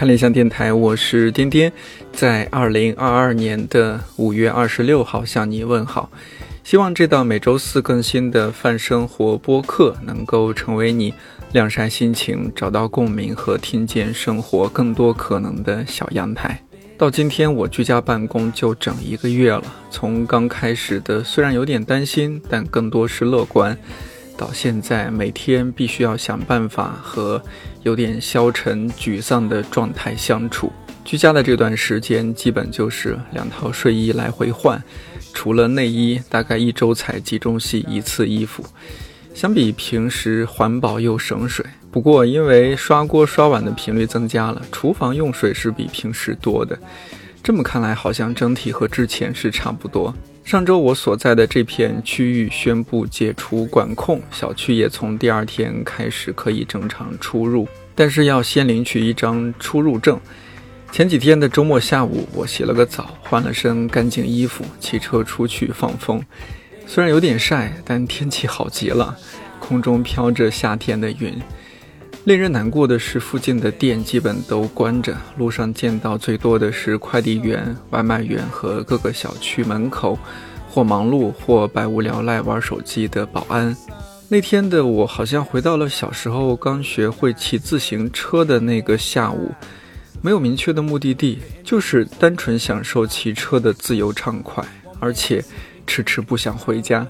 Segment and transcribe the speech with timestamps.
[0.00, 1.70] 看理想电台，我是颠颠，
[2.10, 6.10] 在二零二二年的五月二十六号向你问好。
[6.64, 11.12] 希望这档每周四更新的泛生活播客能够成为你
[11.52, 16.62] 晾晒心情、找到共鸣和听见生活更多可能的小阳台。
[16.96, 19.62] 到今天，我居家办公就整一个月了。
[19.90, 23.76] 从刚开始的虽然有点担心，但更多是乐观。
[24.40, 27.42] 到现在，每天必须要想办法和
[27.82, 30.72] 有点消沉、沮丧的状态相处。
[31.04, 34.82] 居家的这段时间，基本就是两套睡衣来回换，
[35.34, 38.64] 除了内衣，大概一周才集中洗一次衣服。
[39.34, 41.62] 相比平时，环保又省水。
[41.90, 46.78] 不过，因为刷锅刷碗的频率增加了，厨房用水是比平时多的。
[47.50, 50.14] 这么看来，好像整体和之前是差不多。
[50.44, 57.66] 上周我所在的这片区域宣布解除管控，小区也从第二天开始可以正常出入，
[57.96, 60.16] 但是要先领取一张出入证。
[60.92, 66.22] 前几天的周末下午，我洗了个澡，换了身干净衣服，骑车出去放风。
[66.86, 69.16] 虽然有点晒，但天气好极了，
[69.58, 71.34] 空中飘着夏天的云。
[72.24, 75.16] 令人难过的是，附近的店基本都关着。
[75.38, 80.18] 路上见到最多的是快递员、外卖员和各个小区门口
[80.68, 83.74] 或忙碌或百无聊赖玩手机的保安。
[84.28, 89.50] 那天的我好像回到了小时候刚学会骑自行车的那个下午，
[90.20, 94.62] 没有明确的目的地，就是单纯享受骑车的自由畅快，
[95.00, 95.42] 而且
[95.86, 97.04] 迟迟不想回家，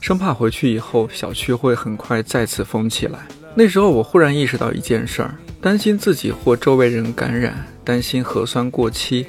[0.00, 3.18] 生怕回去以后小区会很快再次封起来。
[3.54, 9.26] 那时候我忽然意识到一件事儿：担心自己或周围人感染，担心核酸过期，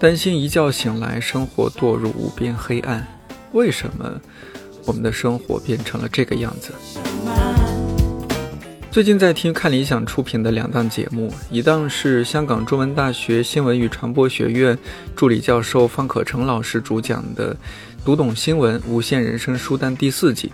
[0.00, 3.06] 担心一觉醒来生活堕入无边黑暗。
[3.52, 4.18] 为什么
[4.86, 6.72] 我们的生活变成了这个样子？
[8.90, 14.76] 最近在听看理想出品的两档节目，一档是香港中文大学新闻与传播学院
[15.14, 17.54] 助理教授方可成老师主讲的
[18.02, 20.50] 《读懂新闻：无限人生书单》第四季。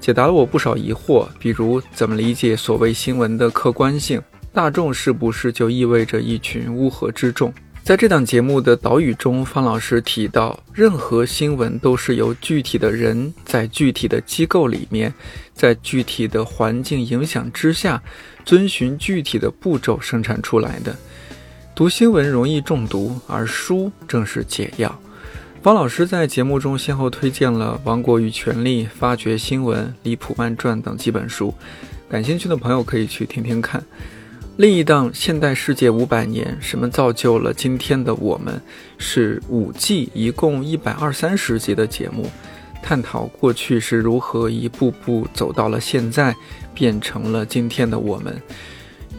[0.00, 4.22] 解答了我不少疑惑，比如怎么理解所谓新闻的客观性？
[4.52, 7.52] 大众是不是就意味着一群乌合之众？
[7.82, 15.12] 在这档节目的导语中，方老师提到，任何新闻都是由具体的人在具体的机构里面，
[15.54, 18.02] 在具体的环境影响之下，
[18.44, 20.96] 遵循具体的步骤生产出来的。
[21.76, 25.00] 读新闻容易中毒，而书正是解药。
[25.66, 31.52] 方老师在节目中先后推荐了《王国与权力》《发掘新闻》《李普曼传》等几本书，
[32.08, 33.84] 感兴趣的朋友可以去听听看。
[34.58, 38.54] 另一档《现代世界五百年：什么造就了今天的我们》
[38.96, 42.30] 是五季，一共一百二三十集的节目，
[42.80, 46.32] 探讨过去是如何一步步走到了现在，
[46.74, 48.40] 变成了今天的我们。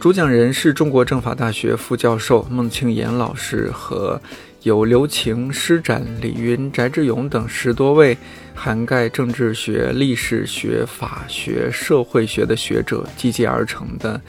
[0.00, 4.18] 主讲人是中国政法大学副教授孟庆岩老师和。
[4.62, 8.18] 有刘晴、施展、李云、翟志勇等十多位
[8.54, 14.20] 涵盖政治学、历史学、法学、社会学的学者集结而成的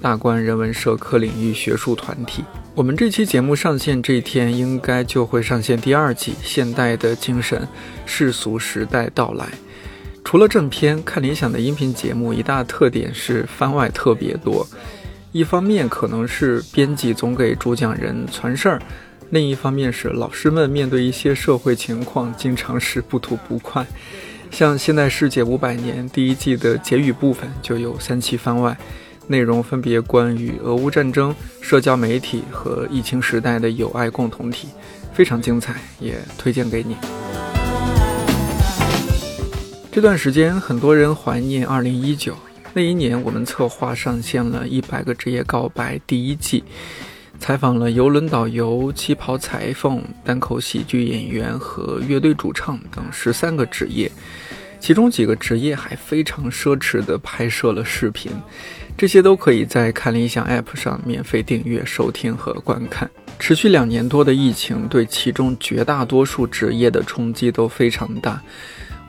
[0.00, 2.44] 大观人文社科领域学术团体。
[2.74, 7.66] 我们这期节目上线这一天，应该就会上线第二季《现代的精神：
[8.04, 9.44] 世俗时代到来》。
[10.22, 14.66] 除了正片，看理想的音频节目一大特点是番外特别多。
[15.32, 18.82] 一方面可能是编辑总给主讲人传事儿。
[19.30, 23.86] 另一方面是老师们面对一些社会情况，经常是不吐不快。
[24.50, 28.76] 像《现代世界五百年》第一季的结语部分就有三期番外，
[29.28, 34.66] 内容分别关于俄乌战争、社交媒体和疫情时代的友爱共同体，
[35.14, 36.96] 非常精彩，也推荐给你。
[39.92, 42.32] 这段时间，很多人怀念2019
[42.72, 46.64] 那一年，我们策划上线了《一百个职业告白》第一季。
[47.40, 54.12] 采访了游轮导游、旗袍裁缝、单口喜剧演员和乐队主唱等十三个职业，
[54.78, 58.30] 其中几个职业还非常奢侈地拍摄了视频，
[58.96, 63.10] 这些都可以在看理想 App 上免费订阅收听和观看。
[63.38, 68.40] 持续两年多的疫情对其中绝大多数职业的冲击都非常大。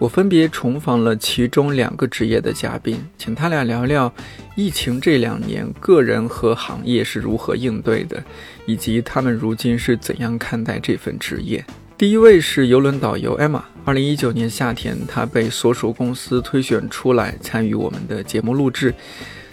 [0.02, 4.12] 我分别重访了其中两个职业的嘉宾，请他俩聊聊
[4.56, 8.20] 疫情这两年个人和行业是如何应对的，
[8.66, 11.64] 以及他们如今是怎样看待这份职业。
[12.00, 18.92] 第一位是游轮导游 Emma，二零一九年夏天，她被所属公司推选出来参与我们的节目录制，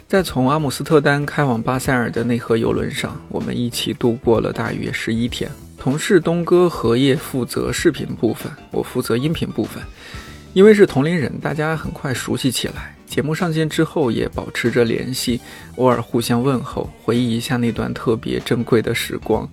[0.07, 5.51] 在从阿姆斯特丹开往巴塞尔的内河游轮上，我们一起度过了大约十一天。
[5.77, 9.83] 同事东哥荷叶负责视频部分，我负责音频部分。
[10.55, 12.95] 因为是同龄人，大家很快熟悉起来。
[13.07, 15.41] 节目上线之后也保持着联系，
[15.77, 19.49] 偶尔互相问候，回忆一下那段特别珍贵的时光。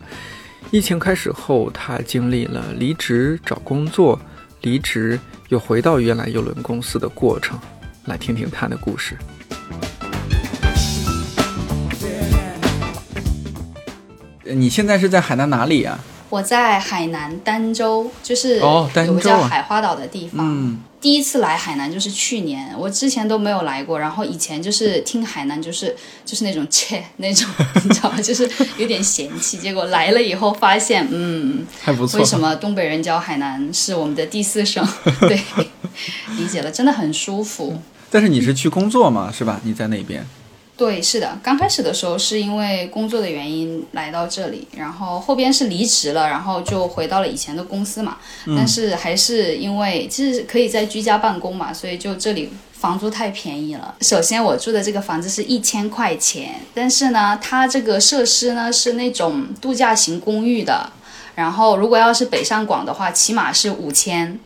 [0.71, 4.19] 疫情开始后，他经历了离职、找工作、
[4.61, 5.19] 离职
[5.49, 7.59] 又回到原来邮轮公司的过程，
[8.05, 9.15] 来听听他的故事。
[14.43, 15.99] 你现在是在海南哪里呀？
[16.35, 20.45] 我在海南儋州，就是有个叫海花岛的地方。
[20.45, 23.99] 嗯第一次来海南就是去年，我之前都没有来过。
[23.99, 25.95] 然后以前就是听海南就是
[26.25, 27.47] 就是那种 切那种，
[27.83, 28.19] 你知道吗？
[28.19, 29.57] 就是有点嫌弃。
[29.59, 32.19] 结果来了以后发现，嗯，还不错。
[32.19, 34.83] 为什么东北人叫海南是我们的第四省？
[35.21, 35.39] 对，
[36.37, 37.79] 理解了，真的很舒服。
[38.09, 39.61] 但是你是去工作嘛，是吧？
[39.63, 40.25] 你在那边。
[40.77, 48.17] 对，是的，刚开始的时候是因为工作的原因来到这里，然后后边是离职了，然后就回到了以前的公司嘛。
[48.47, 53.95] 但是还是因为其实可以在居家办公嘛，所以就这里房租太便宜了。
[54.01, 60.91] 首先我住的这个房子是一千块钱，但是呢，它这个设施呢是那种度假型公寓的，
[61.35, 64.37] 然后如果要是北上广的话，起码是五千。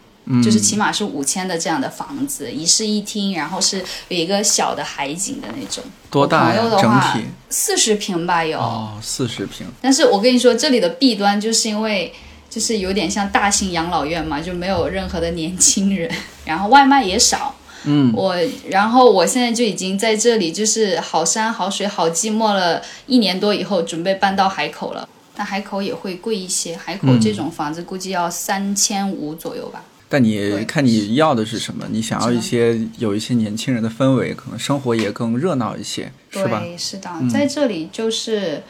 [0.44, 5.84] 就是起码是五千的这样的房子，一室一厅，然后是有一个小的海景的那种。
[6.12, 7.24] 多大呀整话体？
[7.50, 8.60] 四十平吧有。
[8.60, 9.66] 哦，四十平。
[9.82, 12.14] 但是我跟你说，这里的弊端就是因为
[12.50, 16.10] 就是有点像大型养老院嘛，就没有任何的年轻人，
[16.46, 17.56] 然后外卖也少。
[17.86, 18.36] 嗯，我
[18.68, 25.08] 然后我现在就已经在这里，就是好山好水好寂寞了一年多以后，准备搬到海口了。
[25.34, 29.82] 但海口也会贵一些，海口这种房子估计要三千五左右吧。
[30.10, 31.86] 但你看你要的是什么？
[31.92, 36.62] 你想要一些有一些年轻人的氛围，可能生活也更热闹一些，是吧？
[36.78, 38.62] 是的，在这里就是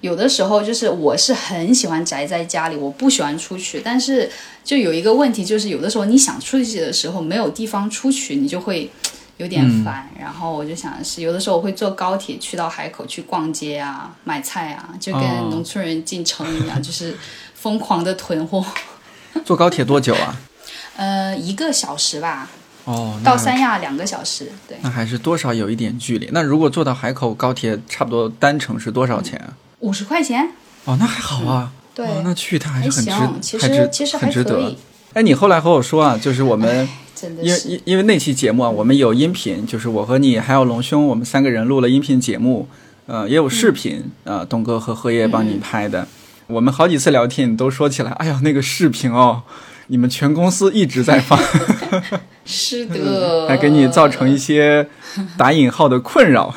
[0.00, 4.30] 有的时候就是我是很喜欢宅在家里，我不喜欢出去，但是
[4.64, 8.90] 就有一个问题，就是有的时候你想出去的时候没有地方出去，你就会。
[9.36, 17.16] 有点嗯烦，然后我就想的是，有的时候我会坐高铁去到海口去逛街啊、买菜啊，就跟哦农村人进城一样，就是
[17.52, 18.64] 疯狂的囤货。
[19.44, 20.40] 坐高铁多久啊？
[20.96, 22.48] 呃，一个小时吧，
[22.84, 26.28] 哦，到三亚两个小时，对，那还是多少有一点距离。
[26.32, 29.52] 那如果坐到海口高铁，差不多单程是多少钱啊？
[29.80, 30.50] 五十块钱，
[30.84, 31.72] 哦，那还好啊。
[31.94, 34.74] 对，哦，那去一趟还还是很值行，，其实其实很值得
[35.14, 36.88] 哎，你后来和我说啊，就是我们。
[37.40, 42.68] 因为因因为那期节目啊，我们有音频，就是我和你还有龙兄，我们三个人录了音频节目，
[43.06, 46.06] 呃，也有视频，呃，东哥和荷叶帮你拍的。
[46.48, 49.42] 我们好几次聊天，你都说起来，哎呀，那个视频哦，
[49.88, 51.38] 你们全公司一直在放，
[52.44, 54.86] 是的，还给你造成一些
[55.36, 56.54] 打引号的困扰。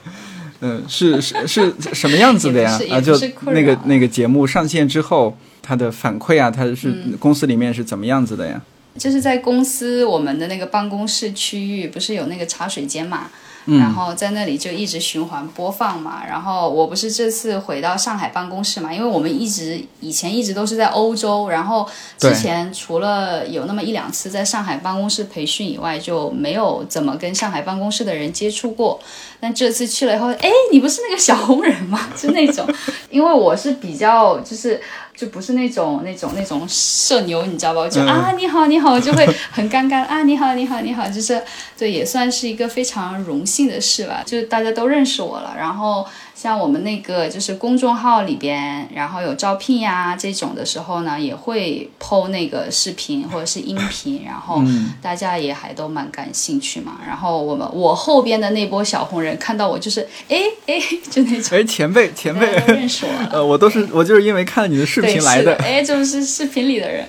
[0.60, 8.60] 嗯，是是是什么样子的呀啊，就是那个那个节目上线之后，它的反馈啊，它是嗯公司里面是怎么样子的呀？
[8.98, 13.28] 就是在公司我们的那个办公室区域，不是有那个茶水间嘛？
[13.70, 16.22] 嗯然后在那里就一直循环播放嘛。
[16.26, 21.86] 然后我不是这次回到上海办公室嘛，因为我们一直以前一直都是在欧洲，然后
[22.16, 28.98] 之前除了有那么一两次在上海办公室培训以外，就没有怎么跟上海办公室的人接触过。
[29.38, 32.08] 但这次去了以后，哎，你不是那个小红人吗？
[32.16, 32.66] 就那种，
[33.10, 34.80] 因为我是比较就是。
[35.18, 37.80] 就不是那种那种那种社牛，你知道吧？
[37.80, 41.42] 我就、嗯啊你好你好，我就会很尴尬啊你好你好你好，就是
[41.76, 44.22] 对，也算是一个非常荣幸的事吧。
[44.24, 46.06] 就是大家都认识我了，然后
[46.40, 54.62] 像我们那个就是公众号里边，然后有招聘呀这种的时候呢，也会 PO 那个视频或者是音频，然后
[55.02, 57.00] 大家也还都蛮感兴趣嘛。
[57.04, 60.80] 然后我们我后边的那波小红人看到我就是哎哎
[61.10, 63.28] 就那种，哎，前辈前辈认识我。
[63.32, 65.56] 呃，我都是我就是因为看了你的视，频来的。
[65.58, 67.04] 是哎，就是视频里的人，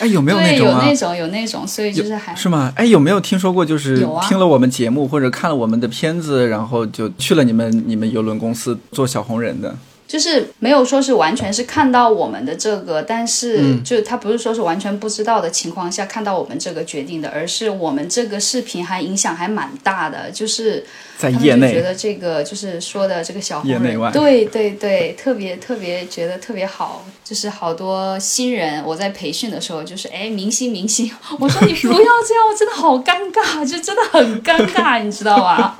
[0.00, 0.82] 哎，有没有那，种啊？
[0.84, 2.72] 有那种有那种，所以就是还是吗？
[2.76, 9.74] 哎，有没有听说过，就是听了我们节目或者看了我们的片子，然后就去了你们你们游轮公司做小红人的？
[10.14, 20.86] 就是没有说是完全是看到我们的这个，但是嗯就他不是说是完全不知道的情况下看到我们这个决定的，而是我们这个视频还影响还蛮大的，就是
[21.18, 35.76] 在他们就觉，得这个就是说的这个小红人，对对对，特别特别觉得特别好，就是好多新人，我在培训的时候就是哎明星明星， 我说你不要这样，我真的好尴尬，就真的很尴尬，你知道吧？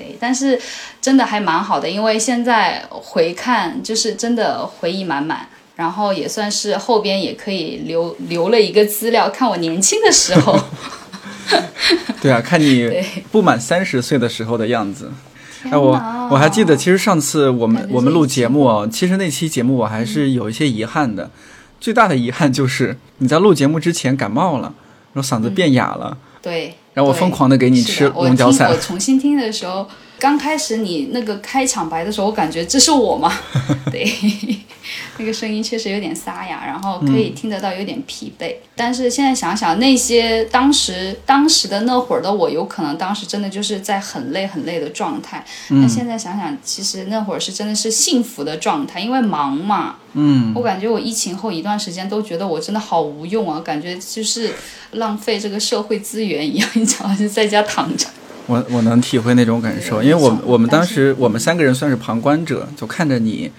[0.00, 0.58] 对，但是
[1.00, 5.46] 真的还蛮好的，因为现在回看就是真的回忆满满。
[5.76, 10.58] 然后也算是后边也可以留留了一个资料，看我年轻的时候。
[12.20, 12.90] 对啊，看你
[13.32, 15.10] 不满三十岁的时候的样子。
[15.62, 15.92] 天哎，我
[16.30, 21.30] 我还记得，其实上次我们我们录节目哦，其实那期节目我还是有一些遗憾的。
[21.80, 24.74] 最大的遗憾就是你在录节目之前感冒了，
[25.14, 26.18] 然后嗓子变哑了。
[26.42, 28.70] 对然后我疯狂的给你吃龙角散。
[28.70, 29.88] 我重新听的时候，
[30.20, 33.32] 刚开始你那个开场白的时候，我感觉这是我吗？
[33.90, 34.06] 对。
[35.18, 38.54] 那个声音确实有点沙哑，然后可以听得到有点疲惫。
[38.74, 45.44] 但是现在想想，那些当时当时的那会儿的我，有可能当时真的就是在很累很累的状态。
[45.68, 49.96] 那现在想想，其实那会儿是真的是幸福的状态，因为忙嘛。
[50.14, 54.52] 嗯，我感觉我疫情后一段时间都觉得我真的好无用啊，感觉就是
[54.92, 58.06] 浪费这个社会资源一样，你知道，就在家躺着。
[58.50, 63.50] 我我能体会那种感受，因为我我们当时我们三个人算是旁观者，就看着你。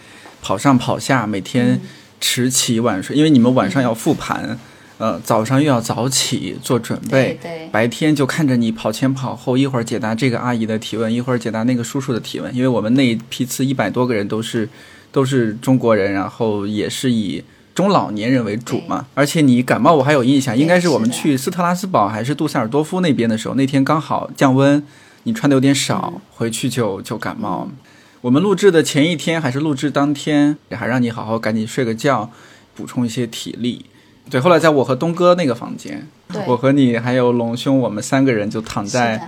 [0.44, 1.80] 跑上跑下，每天
[2.20, 4.58] 迟起晚睡，因为你们晚上要复盘，
[4.98, 7.40] 呃，早上又要早起做准备，
[7.72, 14.68] 白天就看着你跑前跑后，一会儿解答这个阿姨的提问，一会儿解答那个叔叔的提问，因为我们那一批次一百多个人都是
[15.12, 17.44] 都是中国人，然后也是以
[17.82, 24.86] 中老年人为主嘛，而且你感冒我还有印象，应该是我们去斯特拉斯堡还是杜塞尔多夫那边的时候，那天刚好降温，
[25.24, 27.68] 你穿的有点少，回去就就感冒。
[28.22, 32.30] 我们录制的前一天还是录制当天，还让你好好赶紧睡个觉，
[32.76, 33.84] 补充一些体力。
[34.30, 36.08] 对，后来在我和东哥那个房间，
[36.46, 39.28] 我和你还有龙兄，我们三个人就躺在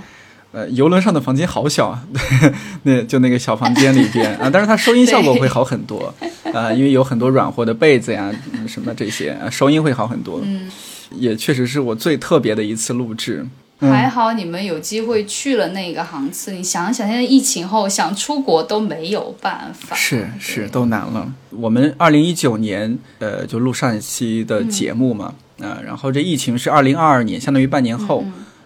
[0.53, 2.01] 呃游轮上的房间，好小啊，
[2.83, 6.13] 那就那个小房间里边 啊，但是它收音效果会好很多
[6.53, 8.31] 啊，因为有很多软和的被子呀，
[8.65, 10.39] 什么这些，收音会好很多。
[10.43, 10.71] 嗯，
[11.15, 13.45] 也确实是我最特别的一次录制。
[13.79, 21.33] 还好你们有机会去了那个航次，你想想，现在疫情后想出国都没有办法，是是都难了。
[21.49, 28.23] 我们二零一九年呃就录上一期的节目嘛，啊，然后这疫情是二零二二年，相当于半年后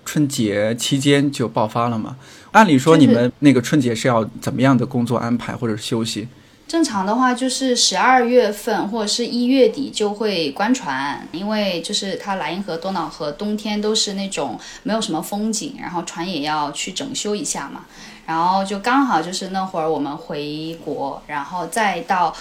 [0.07, 2.15] 春节期间就爆发了嘛。
[2.53, 6.29] 按理说你们那个春节是要怎么样的工作安排或者休息？
[6.65, 17.85] 正常的话就是十二月份或者是一月底就会关船，因为就是它莱茵河、多瑙河冬天都是那种没有什么风景，然后船也要去整修一下嘛。
[18.25, 22.35] 然后就刚好就是那会儿我们回国，然后再到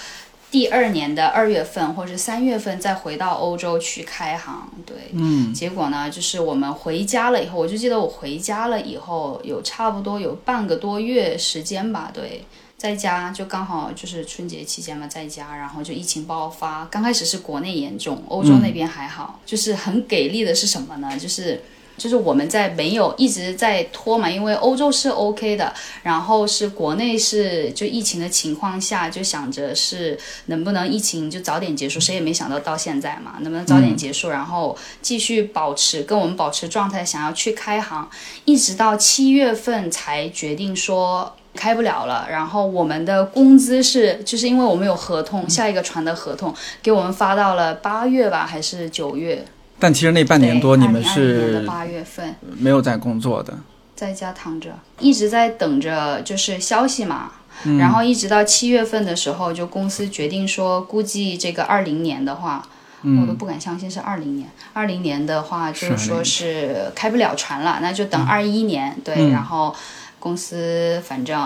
[0.50, 4.70] 第二年的二月份或者三月份再回到欧洲去开航。
[4.86, 5.52] 对，嗯。
[5.52, 12.44] 结果呢，就是我们回家了以后，我就记得我回家了以后有差不多有半个多月时间吧，对。
[12.78, 16.84] 在家就刚好就是春节期间嘛，在家，然后就疫情爆发。
[16.90, 19.40] 刚开始是国内严重，欧洲那边还好。
[19.46, 21.18] 就是很给力的是什么呢？
[21.18, 21.62] 就是
[21.96, 25.72] 就是我们在没有一直在拖嘛，因为欧洲是 OK 的，
[26.02, 31.98] 然后是国内是就疫情的情况下，就想着是能不能疫情就早点结束。
[31.98, 38.08] 谁也没想到到现在嘛，能不能早点结束，然后继续保持跟我们保持状态，想要去开航，
[38.44, 41.34] 一直到七月份才决定说。
[41.56, 49.42] 开不了了，然后我们的工资是，就是因为我们有合同，下一个船的合同给我们发到了八月吧，还是九月？
[49.78, 53.58] 但其实那半年多你们是八月份没有在工作的，
[53.94, 57.32] 在家躺着，一直在等着就是消息嘛。
[57.78, 62.62] 然后一直到七月份的时候，就公司决定说，估计这个二零年的话，
[63.02, 64.48] 我都不敢相信是二零年。
[64.72, 68.96] 二零年的话，就是说是开不了船了，那就等二一年。
[69.04, 69.74] 对，然后。
[70.18, 71.38] 公司反正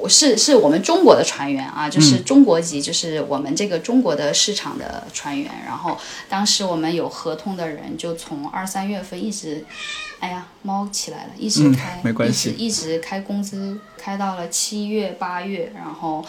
[0.00, 5.50] 我是是我们中国的船员啊，就是中国籍，就是我们这个中国的市场的船员。
[5.66, 9.64] 然后当时我们有合同的人，就从二三月份一直，
[10.20, 16.24] 哎呀，猫起来了，一直开，没关系，一直开工资，开到了七月八月，然后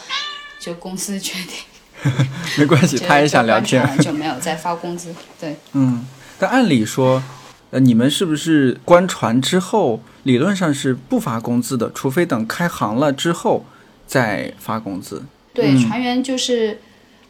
[0.60, 2.26] 就公司决定，
[2.58, 5.16] 没关系， 他也想聊天， 就没有再发工资。
[5.40, 6.06] 对，嗯，
[6.38, 7.24] 但按理说。
[7.72, 11.92] 呃，你们是不是关船之后，理论上是不发工资的？
[11.94, 13.66] 除非等开航了之后
[14.06, 15.24] 再发工资。
[15.54, 16.80] 对，船员就是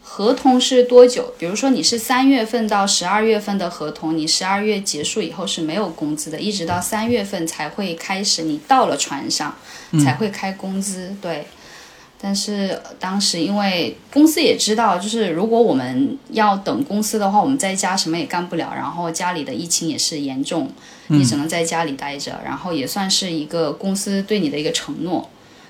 [0.02, 1.34] 合同是多久？
[1.38, 9.56] 比如说你是三月份到十二月份的合同，你十二月结束以后是没有工资的，一直到三月份才会开始，你到了船上
[10.04, 11.16] 才会开工资。
[11.22, 11.46] 对。
[12.24, 18.72] 但是当时因为公司也知道，就是如果我们要等公司的话，我们在家什么也干不了。
[18.76, 20.70] 然后家里的疫情也是严重，
[21.08, 22.40] 你只能在家里待着。
[22.46, 25.28] 然后也算是一个公司对你的一个承诺，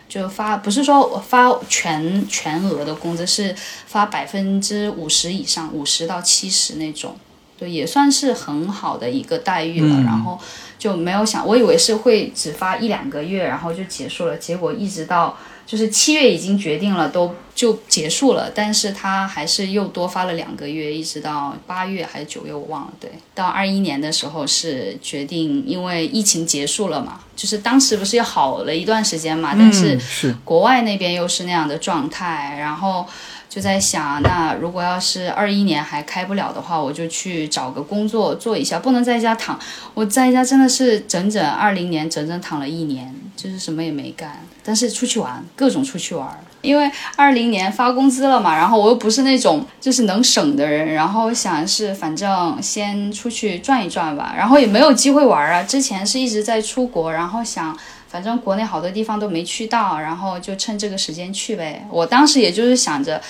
[0.10, 3.56] 就发不是说发全全额的工资，是
[3.86, 7.16] 发百分之五十以上，五十到七十那种，
[7.58, 10.02] 对，也算是很好的一个待遇了。
[10.02, 10.38] 然后
[10.78, 14.36] 就没有想，我以为是会只发一两个月，然后就结束了。
[14.36, 15.38] 结果一直到。
[15.72, 22.94] 就是七月已经决定了，都就结束了，但是他还是又多发了两个月，一直到八月还是九月，我忘了。
[23.00, 29.98] 对，到二一年的时候是决定，因为疫情结束了嘛，就是当时不是又好了一段时间嘛，但是
[30.44, 33.08] 国外那边又是那样的状态，然后
[33.52, 39.60] 就在想，那如果要是二一年还开不了的话，我就去找个工作做一下，不能在家躺。
[39.94, 46.30] 我在家真的是整整二零年整整躺了一年，就是什么也没干，但是出去玩，各种出去玩。
[46.62, 55.62] 因为二零年发工资了嘛，然后我又不是那种就是能省的人，然后想是反正先出去转一转吧，然后也没有机会玩啊。
[55.62, 57.78] 之前是一直在出国，然后想。
[58.12, 61.88] 反正国内好多地方都没去到，然后就趁这个时间去呗。
[61.90, 63.22] 我当时也就是想着，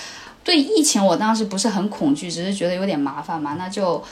[0.43, 4.03] 对疫情我当时不是很恐惧，只是觉得有点麻烦嘛，那就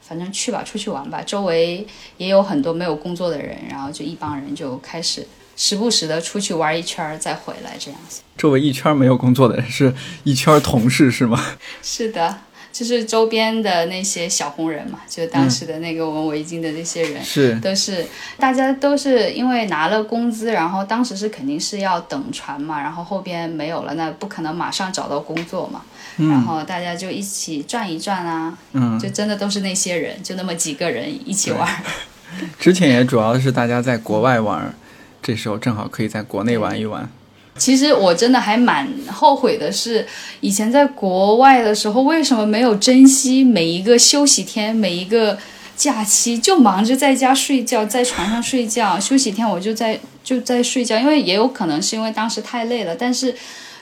[0.00, 1.20] 反正去吧，出去玩吧。
[1.26, 1.84] 周围
[2.18, 5.26] 也有很多没有工作的人，然后就一帮人就开始
[5.56, 8.22] 时不时的出去玩一圈再回来这样子。
[8.38, 11.44] 周围一圈没有工作的人，是一圈同事是吗？
[11.82, 12.38] 是的。
[12.72, 18.06] 就是周边的那些小红人嘛，就当时的那个纹围巾的那些人，是都是
[18.38, 25.82] 大家都是因为拿了工资，然后当时是肯定是要等船嘛，然后后边没有了，那不可能马上找到工作嘛，
[26.16, 31.68] 然后大家就一起转一转啊，嗯，就真的都是那些人，就那么几个人一起玩。
[32.58, 34.74] 之前也主要是大家在国外玩，
[35.22, 37.08] 这时候正好可以在国内玩一玩。
[37.58, 40.06] 其实我真的还蛮后悔的，是
[40.40, 45.38] 以前在国外的时候，为什么没有珍惜每一个休息天、每一个
[45.76, 48.98] 假期，就忙着在家睡觉，在床上睡觉。
[48.98, 52.96] 休息天我就在就在睡觉，因为也有可能是因为当时太累了。
[52.96, 53.34] 但是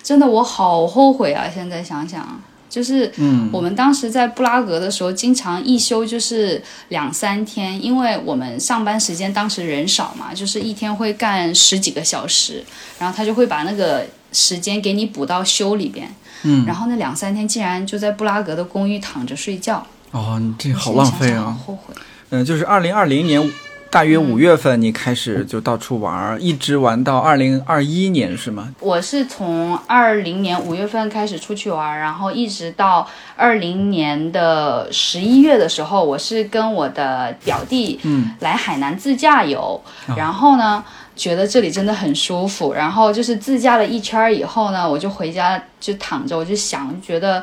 [0.02, 1.44] 真的我好后悔啊！
[1.52, 2.42] 现在想想。
[2.70, 12.64] 就是，嗯我们当时在布拉格的时候，经常一休就是两三天，因为我们上班时间当时人少嘛，就是一天会干十几个小时，
[12.98, 16.08] 然后他就会把那个时间给你补到休里边，
[16.44, 21.92] 嗯，然后那两三天竟然就在布拉格的公寓躺着睡觉，哦，你这好浪费啊，后悔，
[22.30, 23.50] 嗯，就是二零二零年。
[23.90, 28.72] 大约五月份，你开始就到处玩，一直玩到二零二一年是吗？
[28.78, 33.04] 我是从二零年五月份开始出去玩，然后一直到
[33.34, 39.82] 二零年的十一月的时候，我是跟我的表弟嗯来海南自驾游，
[40.16, 40.84] 然后呢
[41.16, 47.42] 觉得这里真的很舒服，然后就是自驾了一圈以后呢，我就回家就躺着，我就想觉得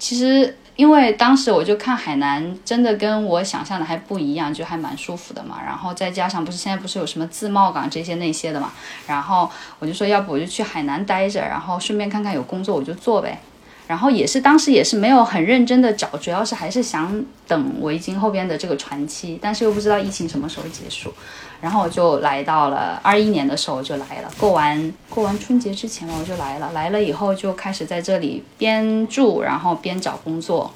[0.00, 0.56] 其实。
[0.76, 5.58] 因为当时我就看海南，真的跟我想象的还不一样，就还蛮舒服的嘛。
[5.64, 8.70] 然后再加上不是现在不是有什么自贸港这些那些的嘛，
[9.06, 13.40] 然后我就说要不我就去海南待着，然后顺便看看有工作我就做呗。
[13.88, 21.14] 然后也是当时也是没有很认真的找，主要是还是想等围巾后边的这个传期，但是又不知道疫情什么时候结束。
[21.60, 30.72] 然后我就来到了二一年的时候我就来了，过完过完春节之前嘛我就来了，来了以后就开始在这里边住，然后边找工作，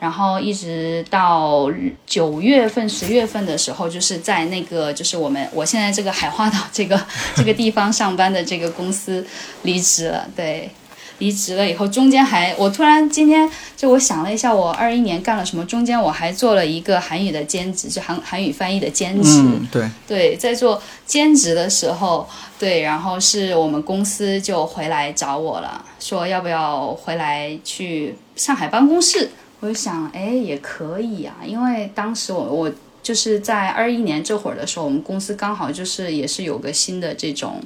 [0.00, 1.70] 然后一直到
[2.06, 7.00] 九月份十月份的时候，就是在那个就是我们我现在这个海花岛这个
[7.34, 9.26] 这个地方上班的这个公司
[9.62, 10.70] 离职了，对。
[11.18, 15.64] 离职了以后，中间还我突然今天就我想了一下，我二一年干了什么？
[15.64, 19.40] 中间我还做了一个韩语的兼职，就韩韩语翻译的兼职。
[19.40, 22.28] 嗯，对对，在做兼职的时候，
[22.58, 29.30] 对，然后是我们公司就回来找我了，说要不要回来去上海办公室？
[29.60, 37.60] 我就想，哎，也可以啊，因为当时我我就是在二一年这会儿的时候，我们公司刚好就是也是有个新的这种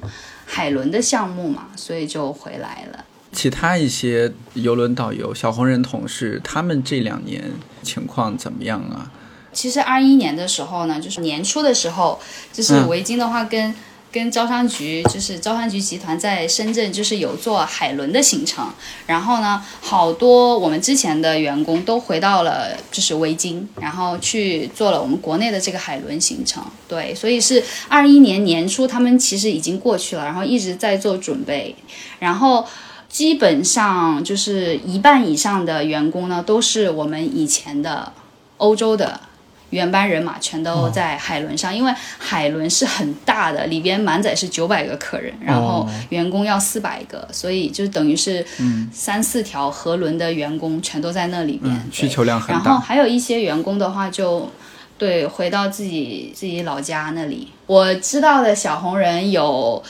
[0.47, 3.05] 海伦的项目嘛，所以就回来了。
[3.33, 7.51] 其他一些游轮导游、小红人同事，他们这两年
[7.83, 9.11] 情况怎么样啊？
[9.53, 12.21] 其实二一年的时候呢，就是年初的时候，
[12.53, 13.75] 就是维京的话跟
[14.11, 18.71] 跟招商局，就是招商局集团在深圳就是有做海轮的行程，
[19.07, 26.62] 然后呢，好多我们之前的员工都回到了就是维京，然后去做了我们国内的这个海轮行程。
[26.87, 31.75] 对，所以是二一年年初，他们其实已经过去了，然后一直在做准备，
[32.18, 32.66] 然后。
[33.12, 38.11] 基本上就是一半以上的员工呢，都是我们以前的
[38.57, 39.20] 欧洲的
[39.68, 41.77] 原班人马，全都在海轮上。
[41.77, 48.42] 因为海轮是很大的，里边满载是九百个客人，然后员工要四百个，所以就等于是
[48.90, 52.62] 三四条河轮的员工全都在那里边，需求量很大。
[52.64, 54.51] 然后还有一些员工的话，就
[54.96, 57.48] 对回到自己自己老家那里。
[57.66, 59.83] 我知道的小红人有。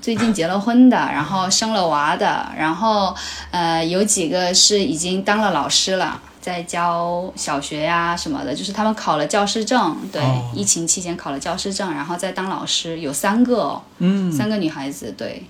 [0.00, 3.14] 最近结了婚的，然后生了娃的，然后
[3.50, 10.22] 呃有几个是已经当了老师了，在教小学呀什么的，就是他们考了教师证，对，
[10.54, 15.44] 疫情期间考了教师证，然后再当老师，有三个，嗯，三个女孩子，对，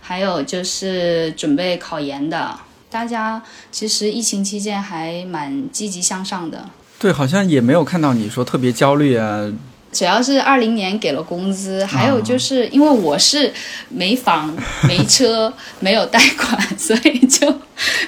[0.00, 2.58] 还有就是准备考研的，
[2.90, 9.50] 大家其实疫情期间还蛮积极向上的，对，好像也没有看到你说特别焦虑啊。
[9.94, 13.52] 主要是二零年给了工资，还有就是因为我是
[13.88, 14.52] 没房、
[14.88, 17.54] 没车、没有贷款， 所以就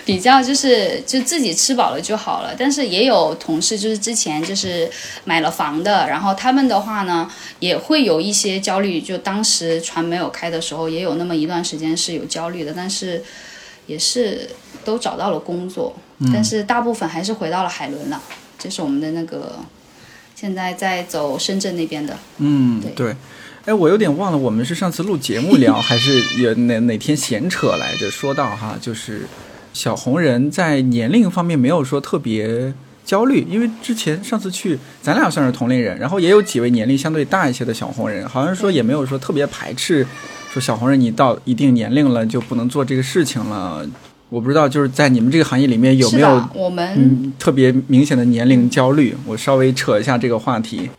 [0.04, 2.52] 比较就是就自己吃饱了就好了。
[2.58, 4.90] 但是也有同事就是之前就是
[5.24, 9.00] 买了房的，然后他们的话呢也会有一些焦虑。
[9.00, 13.22] 就当时船没有开的时候，也有那么一段时间是有焦虑的，但是
[13.86, 14.50] 也是
[14.84, 15.94] 都找到了工作。
[16.32, 18.20] 但是大部分还是回到了海伦了，
[18.58, 19.56] 这是我们的那个
[20.36, 22.14] 现在在走深圳那边的。
[22.36, 23.16] 嗯，对。
[23.64, 28.10] 哎，我有点忘了，我们是上次录节目聊，还是有哪哪天闲扯来着？
[28.10, 29.26] 说到哈，就是
[29.72, 32.72] 小红人在年龄方面没有说特别
[33.04, 40.06] 焦虑，因为之前上次去，咱俩算是同龄人，然后也有几位年龄相对大一些的小红人，好像说也没有说特别排斥，
[40.52, 43.84] 说小红人你到一定年龄了就不能做这个事情了。
[44.28, 49.16] 我不知道就是在你们这个行业里面有没有我们特别明显的年龄焦虑？
[49.24, 50.90] 我稍微扯一下这个话题。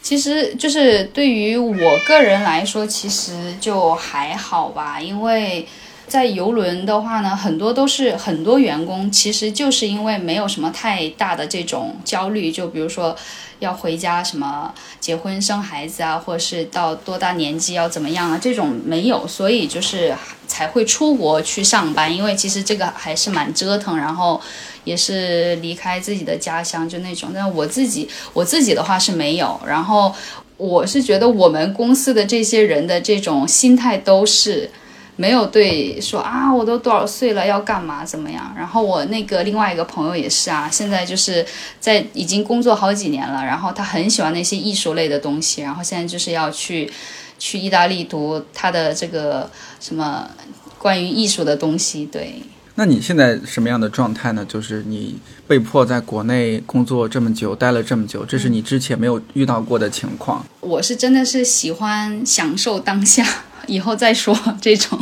[0.00, 5.66] 其实就是对于我个人来说，其实就还好吧，因为
[6.08, 13.14] 在游轮的话呢，很多都是很多员工，其实就是因为没有什么太大的这种焦虑，就比如说
[13.58, 20.14] 要回家什么结婚生孩子啊，或者是到多大年纪要怎么样啊，这种没有，所以就是
[20.46, 24.40] 才会出国去上班，因为其实这个还是蛮折腾，然后。
[24.84, 27.30] 也是离开自己的家乡，就那种。
[27.34, 29.60] 但我自己，我自己的话是没有。
[29.66, 30.14] 然后
[30.56, 34.70] 我是觉得我们公司的这些人的这种心态都是
[35.20, 38.54] 没有对说啊，我都多少岁了要干嘛怎么样。
[38.56, 41.44] 然后我那个另外一个朋友也是啊，现在就是
[41.80, 46.88] 在已经工作好几年了，然后他很喜欢那些艺术类的东西，然后现在就是要去
[47.36, 49.50] 去意大利读他的这个
[49.80, 50.30] 什么
[50.78, 52.40] 关于艺术的东西，对。
[52.76, 54.46] 那你现在什么样的状态呢？
[54.48, 60.46] 就是你被迫在国内工作这么久，待了这么久，这是你之前没有遇到过的情况。
[60.60, 63.26] 我是真的是喜欢享受当下，
[63.68, 64.98] 以后再说 这种。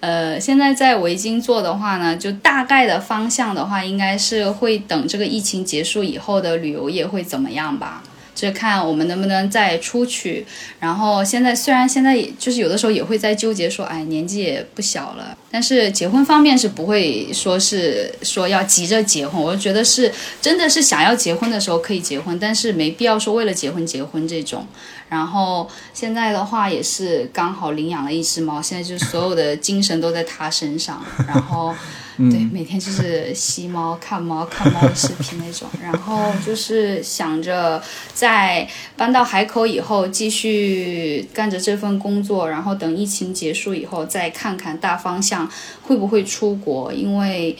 [0.00, 8.02] 呃，现在在维京做的话呢，就大概的方向的话，应该是会等这个疫情结束以后的旅游业会怎么样吧。
[8.38, 10.46] 就看我们能不能再出去，
[10.78, 24.64] 然后现在虽然现在也就是有的时候也会在纠结说，哎，年纪也不小了，但是结婚方面是不会说是说要急着结婚，我就觉得是真的是想要结婚的时候可以结婚，但是没必要说为了结婚结婚这种。
[25.08, 31.74] 然后现在的话也是刚好领养了一只猫，现在就所有的精神都在它身上，然后。
[32.18, 37.80] 对，每天就是吸猫、看猫、看猫的视频那种，然后就是想着
[38.12, 45.48] 在搬到海口以后继续干着这份工作，然后等疫情结束以后再看看大方向
[45.82, 47.56] 会不会出国，因为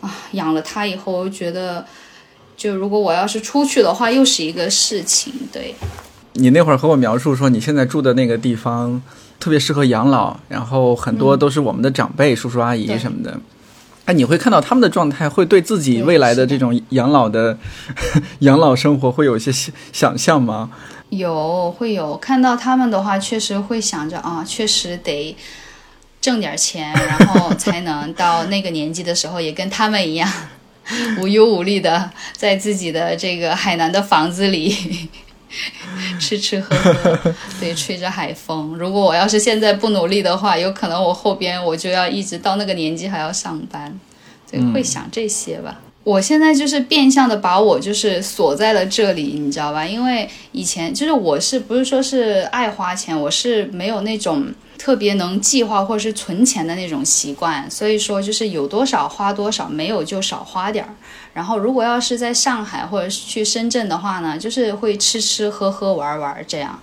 [0.00, 1.84] 啊养了它以后，我觉得
[2.56, 5.34] 就如果我要是出去的话，又是一个事情。
[5.52, 5.74] 对，
[6.32, 9.02] 你那会儿和我描述说你现在住的那个地方
[9.38, 13.38] 特别适合养老，然后很多都是我们的长辈、叔叔阿姨什么的。
[14.08, 17.58] 哎，你会看到他们的状态，会对自己未来的这种养老的
[18.40, 19.52] 养老生活会有一些
[19.92, 20.70] 想象吗？
[21.10, 25.36] 有，会有看到他们的话，确实会想着啊，确实得
[26.22, 30.26] 挣点钱，然后才能到那个年纪的时候也跟他们一样
[31.20, 35.10] 无忧无虑的在自己的这个海南的房子里。
[36.20, 38.76] 吃吃喝喝， 对，吹着海风。
[38.76, 43.98] 如果我要是现在不努力的话，有可能我后边我就要一直到那个年纪还要上班，
[44.50, 45.80] 对，会想这些吧。
[46.04, 49.84] 我现在就是变相的把我就是锁在了这里，你知道吧？
[49.84, 54.46] 因为以前就是我是不是说是爱花钱，我是没有那种。
[54.78, 60.94] 特别能计划或者是存钱的那种习惯，所以说就是有多少花多少，没有就少花点儿。
[61.34, 66.80] 然后如果要是在上海或者是去深圳的话呢，就是会吃吃喝喝玩玩这样。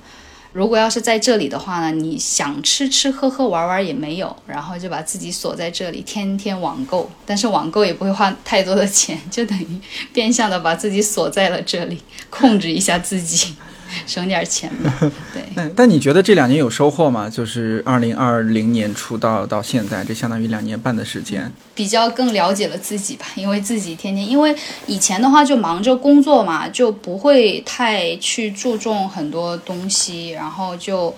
[0.53, 9.67] 如果要是在这里的话呢，你想吃吃喝喝玩玩也没有，然后就把自己锁在这里，天天网购，但是网购也不会花太多的钱，就等于
[10.13, 13.53] 变相的把自己锁在了这里，控制一下自己。
[14.06, 14.93] 省点钱嘛，
[15.34, 15.43] 对。
[15.56, 17.30] 但但你觉得这两年有收获吗？
[17.30, 23.26] 就是二零二零年出道到现在，这相当于两年半的时间，比较更了解了自己吧。
[23.36, 24.56] 因为自己天天，因为
[24.88, 31.13] 以前的话就忙着工作嘛，就不会太去注重很多东西，然后就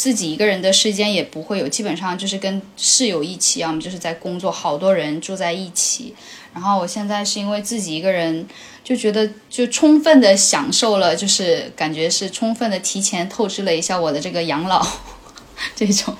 [0.00, 6.14] 自己一个人的时间也不会有，基本上就是跟室友一起，要么就是在工作，好多人住在一起。
[6.54, 8.46] 然后我现在是因为自己一个人。
[8.82, 14.84] 就觉得就充分的享受了，就是感觉是充分的提前透支了一下我的这个养老，
[15.76, 16.16] 这种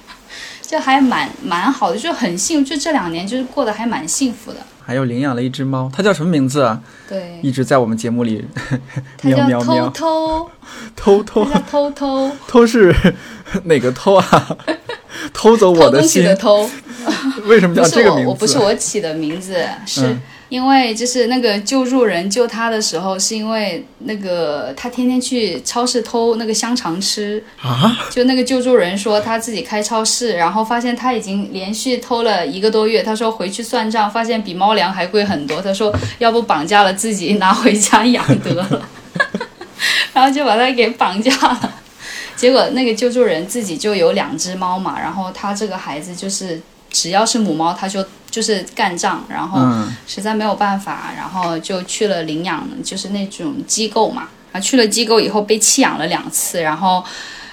[0.70, 4.58] 就还蛮蛮好的，就很幸，就这两年就是过得还蛮幸福的。
[4.86, 6.80] 还有领养了一只猫，它叫什么名字啊？
[7.08, 8.44] 对，一直在我们节目里。
[9.18, 10.50] 它叫偷偷
[10.94, 12.94] 偷偷，叫偷偷偷是
[13.64, 14.56] 哪个偷啊？
[15.34, 16.70] 偷走我的心的偷。
[17.46, 18.28] 为什么叫这个名字？
[18.28, 33.00] 我不是我起的名字，是嗯因为就是那个救助人救他的时候，是因为那个他天天去超市偷那个香肠吃，啊，就那个救助人说他自己开超市，然后发现他已经连续偷了一个多月。
[33.00, 35.62] 他说回去算账，发现比猫粮还贵很多。
[35.62, 38.88] 他说要不绑架了自己拿回家养得了，
[40.12, 41.74] 然后就把他给绑架了。
[42.34, 46.60] 结果那个救助人自己就有两只猫嘛，然后他这个孩子就是
[46.90, 54.28] 只要是母猫，他就就是干仗，然后嗯实在没有办法，然后就去了领养，就是那种机构嘛。
[54.52, 57.04] 啊，去了机构以后被弃养了两次，然后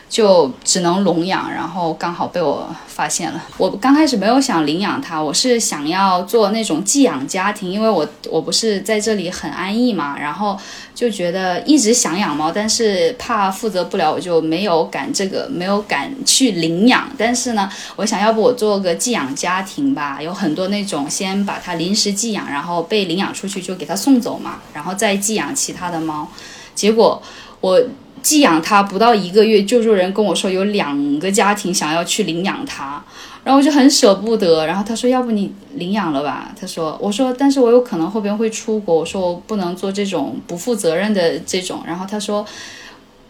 [0.10, 3.44] 就只能笼养，然后刚好被我发现了。
[3.58, 10.58] 我刚开始没有想领养它，我是想要做那种寄养家庭，因为我我不是在这里很安逸嘛，然后
[10.96, 17.10] 就觉得一直想养猫，但是怕负责不了，我就没有敢这个，没有敢去领养。
[17.18, 26.28] 但是呢，我想要不我做个寄养家庭吧，有很多那种先把它临时寄养，然后被领养出去就给它送走嘛，然后再寄养其他的猫。
[26.74, 27.22] 结果
[27.60, 27.82] 我
[28.22, 33.04] 寄养它不到一个月，救助人跟我说有两个家庭想要去领养它，
[33.44, 34.66] 然后我就很舍不得。
[34.66, 36.52] 然后他说要不你领养了吧？
[36.60, 41.82] 他说我说但是我有可能后边会出国，我说我不能做这种不负责任的这种。
[41.86, 42.46] 然后他说。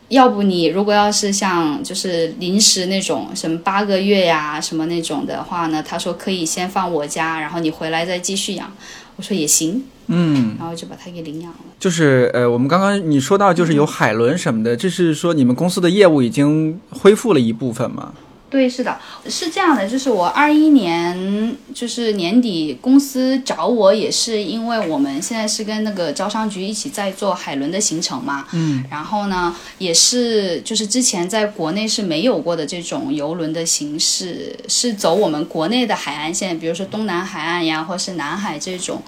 [0.10, 8.72] 要不你如果要是像就是临时那种什么八个月呀什么那种的话呢，他说可以先放我家，然后你回来再继续养。
[9.18, 11.58] 我说也行，嗯，然后就把它给领养了。
[11.80, 18.14] 就是呃，我们刚刚你说到就是有海伦什么的，这是说你们公司的业务已经恢复了一部分吗？
[18.50, 39.02] 对，是的，是这样的，就是我二一年就是年底公司找我，也是因为我们现在是跟那个招商局一起在做海轮的行程嘛，嗯，然后呢，也是就是之前在国内是没有过的这种游轮的形式，是走我们国内的海岸线，比如说东南海岸呀，或是南海这种。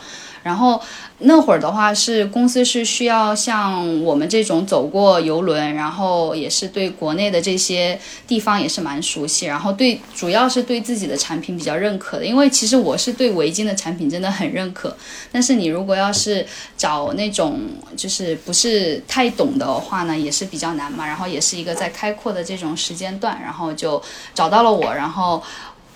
[0.43, 0.81] 然后
[1.19, 12.25] 那会儿的话，是公司是需要像我们这种走过游轮，然后也是对国内的这些地方也是蛮熟悉，然后对主要是对自己的产品比较认可的。
[12.25, 14.95] 因为其实我是对围巾的产品真的很认可，
[15.31, 16.45] 但是你如果要是
[16.77, 17.61] 找那种
[17.95, 21.05] 就是不是太懂的话呢，也是比较难嘛。
[21.05, 24.01] 然后也是一个在开阔的这种时间段，然后就
[24.33, 25.43] 找到了我，然后。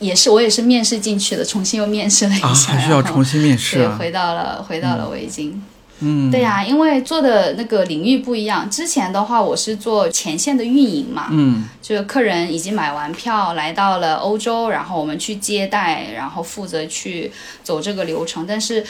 [0.03, 3.95] 也是我也是面试进去的，重新又面试了一啊，下，还需要重新面试对，啊？
[3.97, 5.63] 回到了回到了我已经。
[6.05, 8.69] 嗯，对呀、因为做的那个领域不一样。
[8.69, 17.31] 之前的话，我是做前线的运营嘛，嗯，就是客人已经买完票来到了欧洲，然后我们去接待，然后负责去
[17.63, 18.45] 走这个流程。
[18.45, 18.83] 但是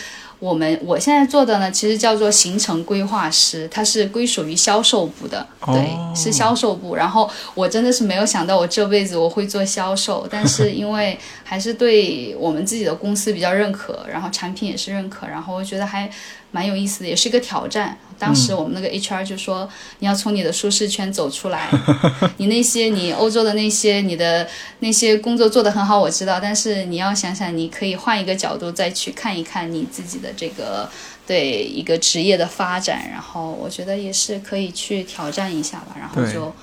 [0.43, 6.95] 我们我现在做的呢，其实叫做行程规划师，它是归属于销售部的，对，哦是销售部。
[6.95, 16.09] 然后我真的是没有想到我这辈子我会做销售，但是因为还是对我们自己的公司比较认可，然后产品也是认可，然后我觉得还
[16.53, 17.97] 蛮有意思的，也是一个挑战。
[18.19, 19.67] 当时我们那个 HR 就说，
[19.99, 21.67] 你要从你的舒适圈走出来，
[22.37, 24.47] 你那些你欧洲的那些你的
[24.79, 30.87] 那些工作做得很好，我知道，但是你要想想，你可以换一个角度再去看一看你自己的这个
[31.27, 36.53] 对一个职业的发展，然后我觉得也是可以去挑战一下吧，然后就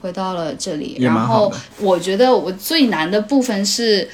[0.00, 4.08] 回到了这里，然后我觉得我最难的部分是。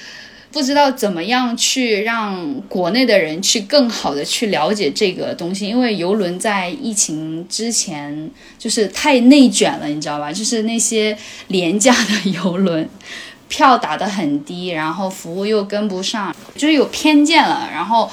[0.52, 10.32] 不知道怎么样去让国内的人去更好的去了解这个东西，因为游轮在疫情之前就是太内卷了，你知道吧？
[10.32, 11.16] 就是那些
[11.48, 12.88] 廉价的游轮，
[13.46, 18.10] 票打得很低，然后服务又跟不上，就是有偏见了，然后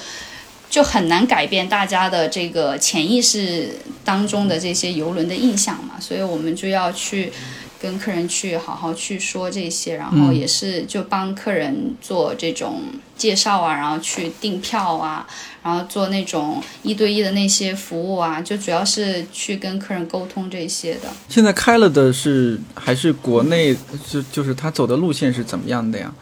[0.69, 3.69] 就很难改变大家的这个潜意识
[4.05, 7.33] 当中的这些游轮的印象嘛，所以我们就要去。
[7.79, 12.81] 跟客人去好好去说这些，然后也是就帮客人做这种
[13.15, 15.27] 介绍啊，然后去订票啊，
[15.63, 21.09] 然后做那种一对一的那些服务啊，就主要是去跟客人沟通这些的。
[21.29, 23.75] 现在开了的是还是国内，
[24.09, 26.13] 就就是他走的路线是怎么样的呀？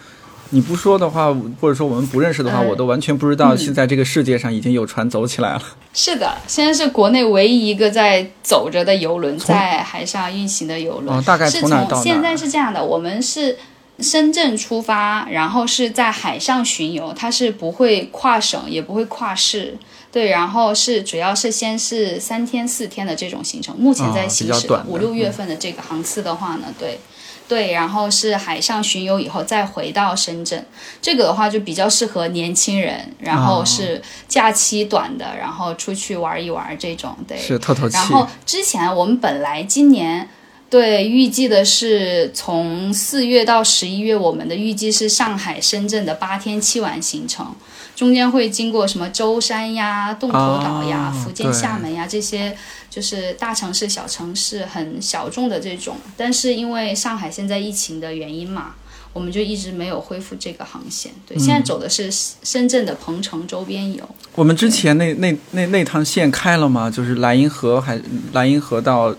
[0.56, 5.62] 你不说的话，或者说我们不认识的话，呃我都完全不知道嗯现在这个世界上已经有船走起来了。
[5.94, 11.18] 是的，现在是国内唯一一个在走着的游轮，在海上运行的游轮。
[11.18, 12.02] 哦，大概是从哪到哪？
[12.02, 13.58] 现在是这样的，我们是
[14.00, 19.78] 深圳出发，然后是在海上巡游，它是不会跨省，也不会跨市。
[20.10, 26.98] 对，然后是主要是先是三天四天的这种行程，目前在哦行驶比较短五六月份的这个航次的话呢，对。
[27.48, 30.66] 对，然后是海上巡游以后再回到深圳，
[31.02, 37.16] 这个的话就比较适合年轻人，然后哦是假期短的，然后出去玩一玩这种。
[37.28, 38.08] 对，是透透气然。
[38.08, 40.28] 后之前我们本来今年
[40.68, 47.56] 对，预计的是从四月到十一月，我们的预计是上海、深圳的八天七晚行程，
[47.96, 52.58] 中间会经过什么舟山呀、洞头岛呀、福建厦门呀这些，
[52.90, 55.98] 就是大城市、小城市很小众的这种。
[56.18, 58.74] 但是因为上海现在疫情的原因嘛，
[59.14, 61.12] 我们就一直没有恢复这个航线。
[61.28, 62.10] 对，现在走的是
[62.44, 64.04] 深圳的鹏城周边游。
[64.34, 66.90] 我们之前那那那那趟线开了吗？
[66.90, 68.02] 就是莱茵河还
[68.34, 69.16] 莱茵河到。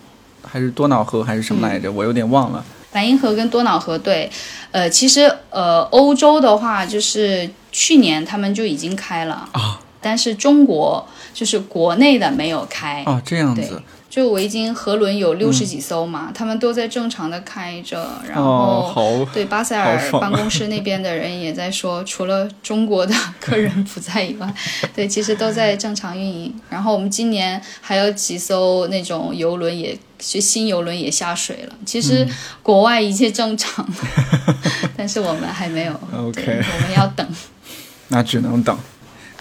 [0.50, 1.90] 还是多瑙河还是什么来着？
[1.90, 2.64] 我有点忘了。
[2.92, 4.30] 莱茵河跟多瑙河对，
[4.70, 13.82] 呃，其实呃，欧洲的话就是去年他们就已经开了啊，但是中国就是国内的没有开啊，这样子。
[14.16, 24.54] 就维京河轮有六十几艘嘛，他们都在正常的开着，然后对巴塞尔办公室那边的人也在说，除了中国的客人不在以外，
[24.96, 26.58] 对，其实都在正常运营。
[26.70, 31.74] 然后我们今年还有几艘那种游轮也，新游轮也下水了。
[31.84, 32.26] 其实
[32.62, 33.86] 国外一切正常，
[34.96, 35.92] 但是我们还没有。
[36.16, 37.26] OK，我们要等。
[38.08, 38.74] 那只能等。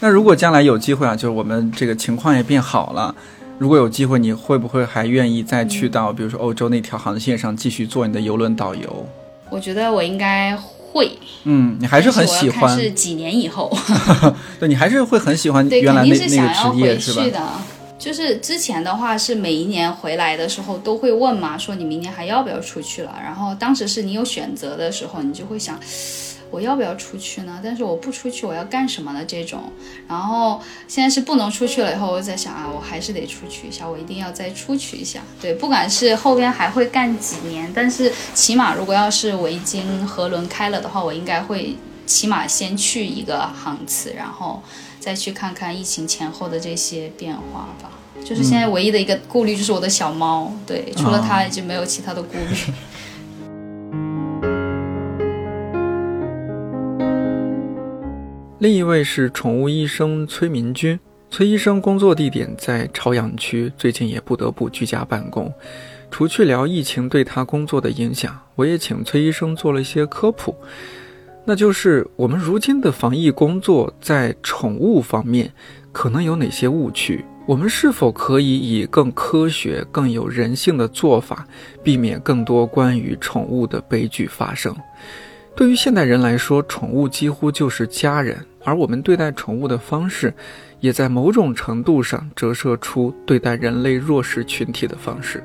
[0.02, 3.16] 那如果将来有机会啊，就是我们这个情况也变好了。
[3.58, 9.08] 如果有机会，你会不会还愿意再去到，比如说欧洲那条航线上继续做你的游轮导游？
[9.50, 11.12] 我觉得我应该会。
[11.46, 12.78] 嗯，你还是很喜欢。
[12.78, 13.72] 是几年以后。
[14.60, 17.64] 对你还是会很喜欢原来那那个职业，是吧？
[17.98, 23.16] 就是之前的话是每一年回来的时候都会问嘛，说你明年还要不要出去了？
[23.24, 25.80] 然后当时是你有选择的时候，你就会想。
[26.52, 27.60] 我要不要出去呢？
[27.64, 29.24] 但是我不出去，我要干什么呢？
[29.28, 29.72] 这种，
[30.08, 31.94] 然后现在是不能出去了。
[31.94, 35.22] 以后我在想啊，我还是得出去一下，我一定要再出去一下。
[35.42, 44.62] 对，不管是后边还会干几年，但是起码如果要是我已经河轮开了的话，我应该会起码先去一个航次，然后
[45.00, 47.92] 再去看看疫情前后的这些变化吧。
[48.24, 52.56] 就是现在唯一的一个顾虑就是我的小猫，对，除了它已经没有其他的顾虑。
[58.66, 61.00] 另一位是宠物医生崔明军，
[61.30, 65.54] 崔医生工作地点在朝阳区，最近也不得不居家办公。
[66.10, 70.56] 除去聊疫情对他工作的影响，我也请崔医生做了一些科普，
[71.46, 75.54] 那就是我们如今的防疫工作在宠物方面
[75.92, 77.24] 可能有哪些误区？
[77.46, 81.48] 我们是否可以以更科学、更有人性的做法，
[81.84, 84.76] 避免更多关于宠物的悲剧发生？
[85.56, 88.36] 对于现代人来说，宠物几乎就是家人。
[88.66, 90.34] 而我们对待宠物的方式，
[90.80, 95.44] 也在某种程度上折射出对待人类弱势群体的方式。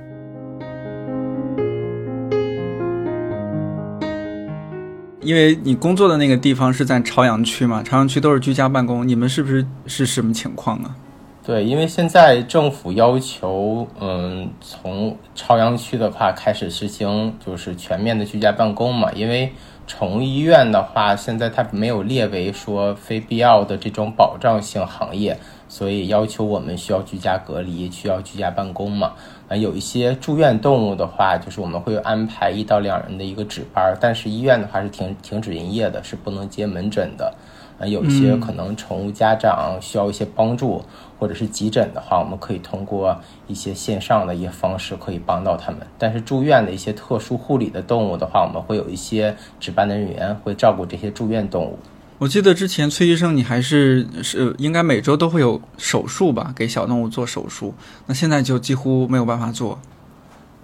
[5.20, 10.96] 因为你工作的那个地方是在朝阳区嘛，朝阳区都是居家办公，你们是不是是什么情况啊？
[11.44, 19.52] 对，因为现在政府要求，嗯，从朝阳区的话开始实行就是全面的居家办公嘛，因为。
[19.90, 25.36] 宠物医院的话，现在它没有列为说非必要的这种保障性行业，
[25.68, 29.14] 所以要求我们需要居家隔离，需要居家办公嘛。
[29.48, 37.34] 啊，有一些住院动物的话，就是我们会安排一到两人的一个值班，但是医院的话是停停止营业的，是不能接门诊的。
[37.80, 40.84] 啊，有一些可能宠物家长需要一些帮助，
[41.20, 43.14] 或者是急诊的话，我们可以通过
[43.46, 45.80] 一些线上的一些方式可以帮到他们。
[45.98, 51.78] 但是住院的一些特殊护理的动物的话，我们会有一些值班的人员会照顾这些住院动物。
[52.16, 57.74] 我记得之前崔医生，你还是是应该每周都会有手术吧，给小动物做手术。
[58.06, 59.78] 那现在就几乎没有办法做。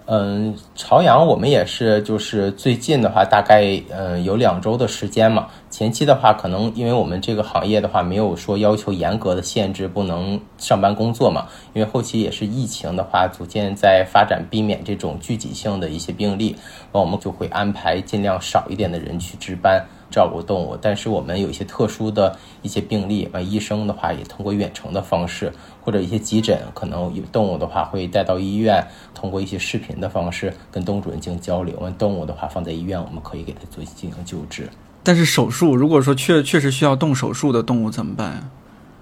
[0.09, 5.47] 嗯，朝阳我们也是，就是最近的话，大概嗯有两周的时间嘛。
[5.69, 11.45] 前期的话，可能因为我们这个行业的话，没有说要求严格的限制不能上班工作嘛。
[11.73, 16.55] 因为后期也是疫情的话，逐渐在发展，避免这种聚集性的一些病例，
[16.93, 19.85] 那我们就会安排尽量少一点的人去值班。
[20.09, 25.51] 照顾动物，但是我们有一些特殊的一些病例，啊，医生的话也通过远程的方式，
[25.83, 31.77] 或者一些急诊，可能有动物的话会带到医院，通过一些视频的方式跟动物主人进行交流。
[31.79, 34.69] 完动物的话放在医院，我们可以给它做进行救治。
[35.03, 38.49] 但是手术，如果说确确实需要动手术的动物怎么办？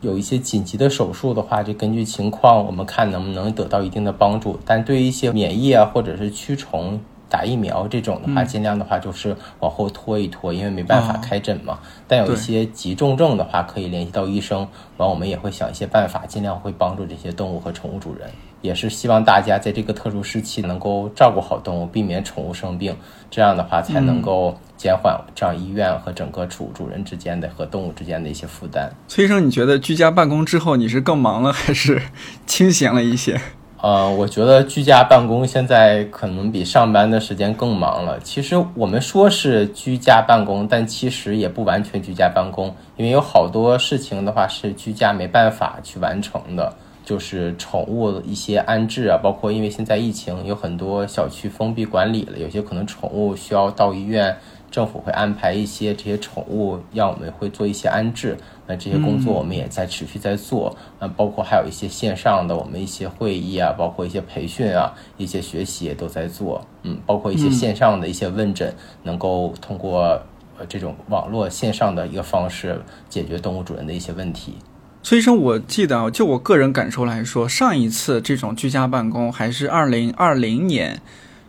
[0.01, 4.60] 有一些紧急的手术的话，就根据情况，我们看能不能得到一定的帮助。
[4.66, 6.99] 但对于一些免疫啊，或者是驱虫。
[7.30, 11.80] 打疫苗这种的话，尽量的话就是往后拖一拖，因为没办法开诊嘛。
[12.08, 14.68] 但有一些急重症的话，可以联系到医生，
[14.98, 18.30] 完我们也会想一些办法，尽量会帮助这些动物和宠物主人。
[18.62, 22.96] 也是希望大家在这个特殊时期能够照顾好动物，避免宠物生病，
[23.30, 28.92] 这样的话才能够减缓这样医院和整个主主人之间的和动物之间的一些负担。
[29.08, 32.02] 崔医生，你觉得居家办公之后你是更忙了，还是
[32.48, 33.40] 清闲了一些？
[33.82, 38.20] 呃，我觉得居家办公现在可能比上班的时间更忙了。
[38.22, 46.74] 其实我们说是居家办公，但其实也不完全居家办公，因为有好多事情的话是居家没办法去完成的，
[47.06, 54.36] 就是宠物一些安置啊，包括因为现在疫情有很多小区封闭管理了，有些可能宠物需要到医院。
[54.76, 58.38] 政府会安排一些这些宠物，让我们会做一些安置。
[58.68, 60.76] 那这些工作我们也在持续在做。
[61.00, 66.68] 那包括还有一些线上的我们一些会议啊，包括一些培训啊，一些学习也都在做。
[66.84, 70.22] 嗯，包括一些线上的一些问诊，能够通过
[70.58, 74.56] 呃这种网络线上的一个方式解决动物主人的一些问题。
[75.04, 81.02] 崔医生，我记得就我个人感受来说，上一次这种居家办公还是二零二零年。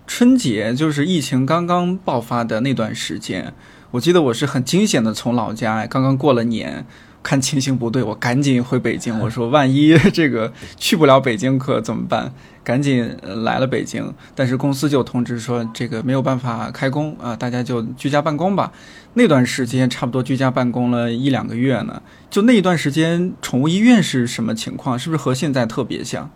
[0.06, 3.52] 春节就是疫情刚刚爆发的那段时间，
[3.90, 6.86] 我记得我是很惊险的从老家刚刚过了年，
[7.22, 9.18] 看情形不对，我赶紧回北京。
[9.20, 12.32] 我说 万一这个去不了北京可怎么办？
[12.62, 18.72] 赶紧来了北京，但是公司就通知说这个没有办法开工啊，大家就居家办公吧。
[19.14, 22.02] 那段时间差不多居家办公了一两个月呢。
[22.30, 24.98] 就那一段时间，宠物医院是什么情况？
[24.98, 26.30] 是不是和现在特别像？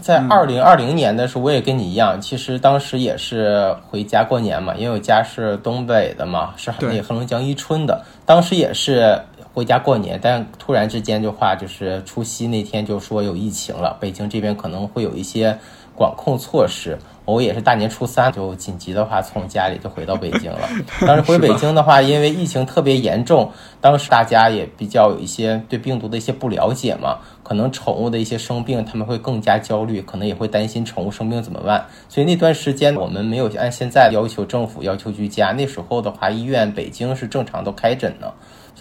[0.00, 9.20] 在二零二零年的时候，我也跟你一样，其实当时也是回家过年嘛，因为我家是东北的嘛，是那黑龙江伊春的，当时也是
[9.52, 15.56] 回家过年，但突然之间就话就是除夕那天就说有疫情了，北京这边可能会有一些
[15.94, 16.98] 管控措施。
[17.24, 20.68] 我也是大年初三就紧急的话从家里就回到北京了。
[21.06, 23.50] 当时回北京的话，因为疫情特别严重，
[23.80, 31.86] 当时大家也比较有一些对病毒的一些不了解嘛，可能宠物的一些生病，他们会更加焦虑，可能也会担心宠物生病怎么办。
[32.08, 38.32] 所以那段时间我们没有按现在要求政府要求居家，那时候的话医院北京是正常都开诊呢。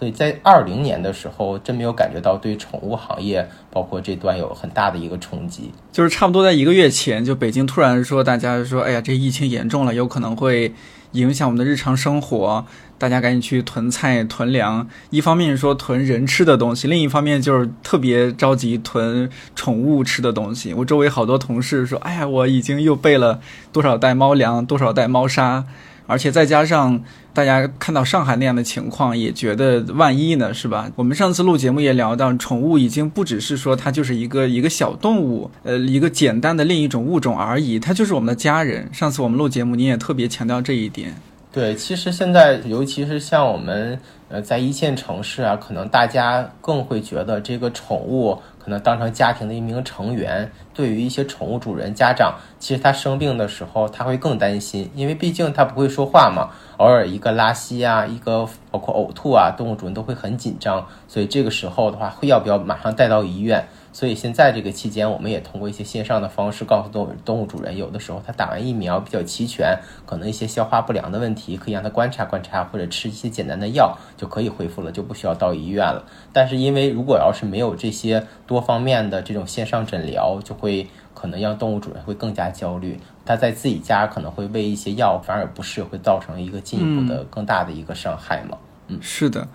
[0.01, 5.71] 所以在二零年的时候，真没有感觉到对宠物行业，包括这端有很大的一个冲击。
[5.91, 10.73] 就是差不多在一个月前，就北京突然说，大家说，哎呀，这疫情严重了，有可能会
[11.11, 12.65] 影响我们的日常生活，
[12.97, 14.87] 大家赶紧去囤菜囤粮。
[15.11, 20.73] 一方面说囤人吃的东西，另一方面就是特别着急囤宠物吃的东西。
[20.73, 23.39] 我周围好多同事说，哎呀，我已经又备了
[23.71, 25.65] 多少袋猫粮，多少袋猫砂。
[26.11, 27.01] 而且再加上
[27.33, 30.91] 大家看到上海那样的情况，也觉得万一呢，是吧？
[30.97, 38.87] 我们上次录节目也聊到，宠物已经不只是说它就是一个一个小动物，呃，一个简单的另一种物种而已，它就是我们的家人。
[38.91, 41.15] 上次我们录节目，你也特别强调这一点。
[41.53, 43.97] 对，其实现在尤其是像我们
[44.27, 48.37] 呃在一线城市啊，可能大家更会觉得这个宠物。
[48.63, 63.67] 可能当成家庭的一名成员，对于一些宠物主人、家长，其实他生病的时候，他会更担心，因为毕竟他不会说话嘛，偶尔一个拉稀啊，一个包括呕吐啊，动物主人都会很紧张，所以这个时候的话，会要不要马上带到医院？
[63.93, 76.05] 所以现在这个期间，我们也通过一些线上的方式告诉动物动物主人，有的时候他打完疫苗比较齐全，可能一些消化不良的问题，可以让他观察观察，或者吃一些简单的药就可以恢复了，就不需要到医院了。
[76.31, 88.57] 但是因为如果要是没有这些多方面的这种线上诊疗，就会可能让动物主人会更加焦虑，他在自己家可能会喂一些药，反而不是会造成一个进一步的更大的一个伤害嘛？
[88.87, 89.49] 嗯，是的，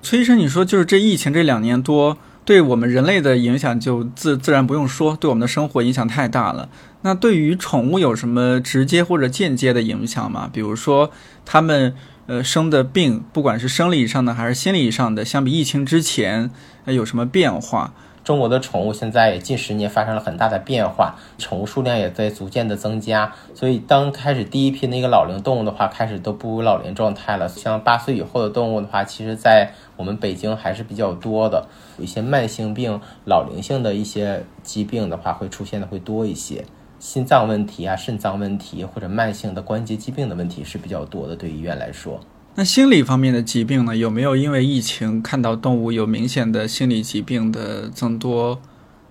[0.00, 2.16] 崔医生，你说就是这疫情这两年多。
[2.46, 6.68] 对我们人类的影响就自自然不用说，对我们的生活影响太大了。
[7.02, 10.48] 那对于宠物有什么直接或者间接的影响吗？
[10.52, 11.10] 比如说，
[11.44, 11.92] 它们
[12.26, 16.50] 呃生的病，不管是生理上的还是心理上的，相比疫情之前，
[16.86, 17.92] 有什么变化？
[18.26, 23.32] 中国的宠物现在也近十年发生了很大的变化，宠物数量也在逐渐的增加。
[23.54, 27.48] 所以，当开始第一批那个老龄动物的话，开始都步入老龄状态了。
[27.48, 31.68] 像八岁以后的动物的话，其实在我们北京还是比较多的。
[31.98, 36.64] 有一些慢性病、老龄性的一些疾病的话，会出现的会多一些。
[36.98, 41.36] 心脏问题啊、肾脏问题或者慢性的关节疾病的问题是比较多的。
[41.36, 42.18] 对医院来说。
[42.58, 43.94] 那心理方面的疾病呢？
[43.94, 48.58] 有没有因为疫情看到动物有明显的心理疾病的增多？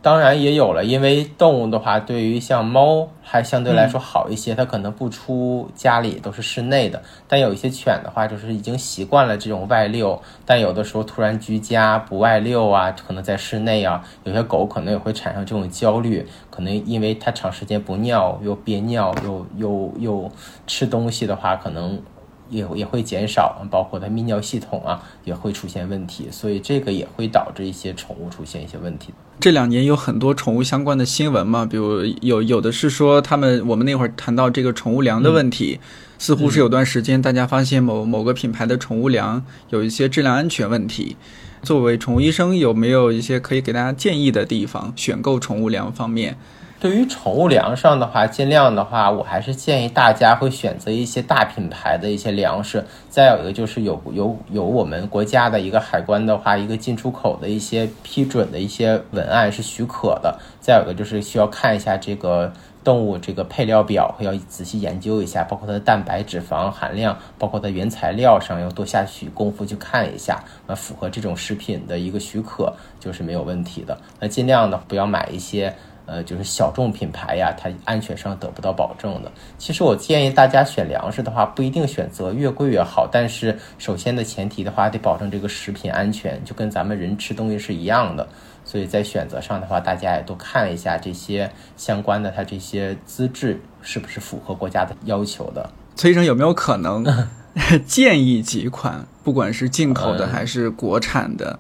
[0.02, 7.04] 当然也有了，因为动物的话，对于像猫还相对来说好一些，它可能不出家里，都是室内的。
[7.28, 20.32] 但有一些犬的话，就是已经习惯了这种外遛，但有的时候突然居家不外遛啊，可能在室内啊，有些狗可能也会产生这种焦虑，可能因为它长时间不尿，又憋尿，又又又
[20.66, 22.02] 吃东西的话，可能。
[22.50, 29.14] 也也会减少，包括它泌尿系统啊也会出现问题，所以这个也会导致一些宠物出现一些问题。
[29.39, 35.80] 这两年有很多宠物相关的新闻嘛，比如有有的是说他们，我们那会儿谈到这个宠物粮的问题，
[36.18, 41.18] 似乎是有段时间大家发现某某个品牌的宠物粮有一些质量安全问题。
[41.62, 44.93] 作为宠物医生，有没有一些可以给大家建议的地方？
[44.96, 46.38] 选购宠物粮方面？
[46.86, 52.86] 对于宠物粮上的话，尽量的话，我还是建议大家会选择一些大品牌的一些粮食。
[53.10, 60.40] 再有一个就是有有有我们国家的一个海关的话，一个进出口的一些批准的一些文案是许可的。
[60.62, 73.98] 再有一个就是需要看一下这个动物这个配料表，要仔细研究一下，包括它的蛋白、脂肪含量，包括它原材料上要多下去功夫去看一下，那符合这种食品的一个许可就是没有问题的。
[74.20, 75.74] 那尽量呢不要买一些。
[76.06, 79.32] 呃，就是小众品牌呀，它安全上得不到保证的。
[79.58, 88.28] 其实我建议大家选粮食的话，不一定选择越贵越好，但是首先的前提的话，得保证这个食品安全，就跟咱们人吃东西是一样的。
[88.64, 95.70] 所以在选择上的话，大家也都看一下这些相关的，它这些资质是不是符合国家的要求的。
[95.95, 97.06] 崔医生有没有可能
[97.86, 101.60] 建议几款，不管是进口的还是国产的？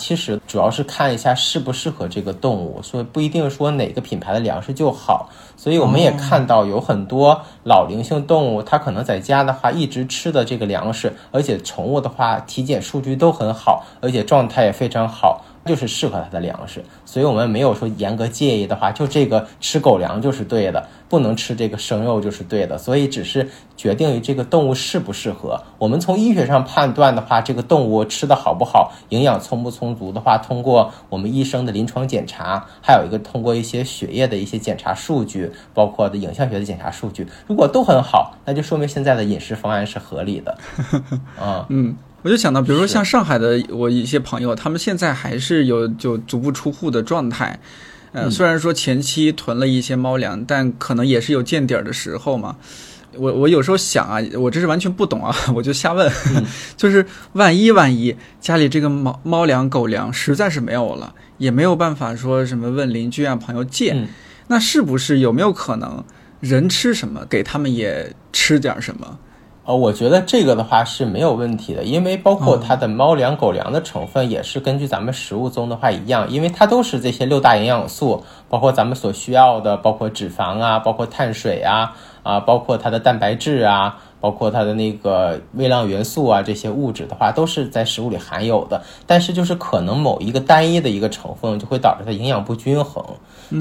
[0.00, 5.28] 其实主要是看一下适不适合这个动物，所以不一定说哪个品牌的粮食就好。
[5.58, 15.44] 所以我们也看到有很多老龄性动物，它可能在家的话一直吃的这个粮食，而且宠物的话体检数据都很好，而且状态也非常好。
[15.66, 22.78] 就是适合它的粮食，所以我们没有说严格介意的话，就这个吃狗粮就是对的，不能吃这个生肉就是对的。
[22.78, 25.62] 所以只是决定于这个动物适不适合。
[25.78, 40.58] 我们从医学上判断的话，这个动物吃的好不好，营养充不充足的话，通过我们医生的临床检查，还有一个通过一些血液的一些检查数据，包括的影像学的检查数据，如果都很好，那就说明现在的饮食方案是合理的。
[41.38, 41.94] 啊，嗯。
[42.22, 47.58] 我就想到，比如说像上海的我一些朋友，他们现在还是有就足不出户的状态，
[48.12, 52.56] 呃，虽然说前期囤了一些猫粮，但可能也是有见底儿的时候嘛。
[53.16, 56.08] 我我有时候想啊，我这是完全不懂啊， 我就瞎问，
[56.76, 63.96] 就是万一万一家里这个猫猫粮狗粮实在是没有了，也没有办法说什么问邻居啊朋友借，
[64.46, 66.04] 那是不是有没有可能
[66.38, 69.18] 人吃什么给他们也吃点什么？
[69.70, 81.94] 呃，我觉得这个的话是没有问题的，因为包括它的猫粮、狗粮的成分也是根据咱们食物中的话一样，因为它都是这些六大营养素，包括咱们所需要的，包括脂肪啊，包括碳水啊，
[82.24, 83.96] 啊，包括它的蛋白质啊。
[84.20, 88.82] 包括它的那个微量元素啊，这些物质的话，都是在食物里含有的。
[89.06, 93.04] 但是就是可能某一个单一的一个成分，就会导致它营养不均衡。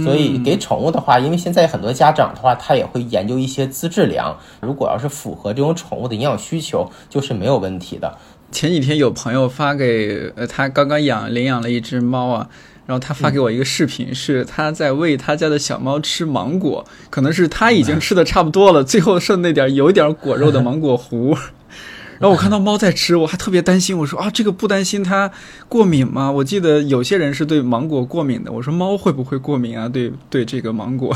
[0.04, 4.38] 所以给宠物的话，因为现在很多家长的话，他也会研究一些资质粮。
[4.62, 8.16] 如果要是符合这种宠物的营养需求，就是没有问题的。
[8.52, 12.50] 前几天有朋友发给呃，他刚刚养领养了一只猫啊。
[12.90, 21.38] 然后他发给我一个视频，是他在喂他家的小猫吃芒果，可能是他已经吃的差不多了，最后剩那点有点果肉的芒果核。
[22.18, 25.30] 然后我看到猫在吃，我还特别担心，我说啊，这个不担心它
[25.68, 26.32] 过敏吗？
[26.32, 29.88] 我记得有些人是对芒果过敏的，我说猫会不会过敏啊？
[29.88, 31.16] 对对，这个芒果。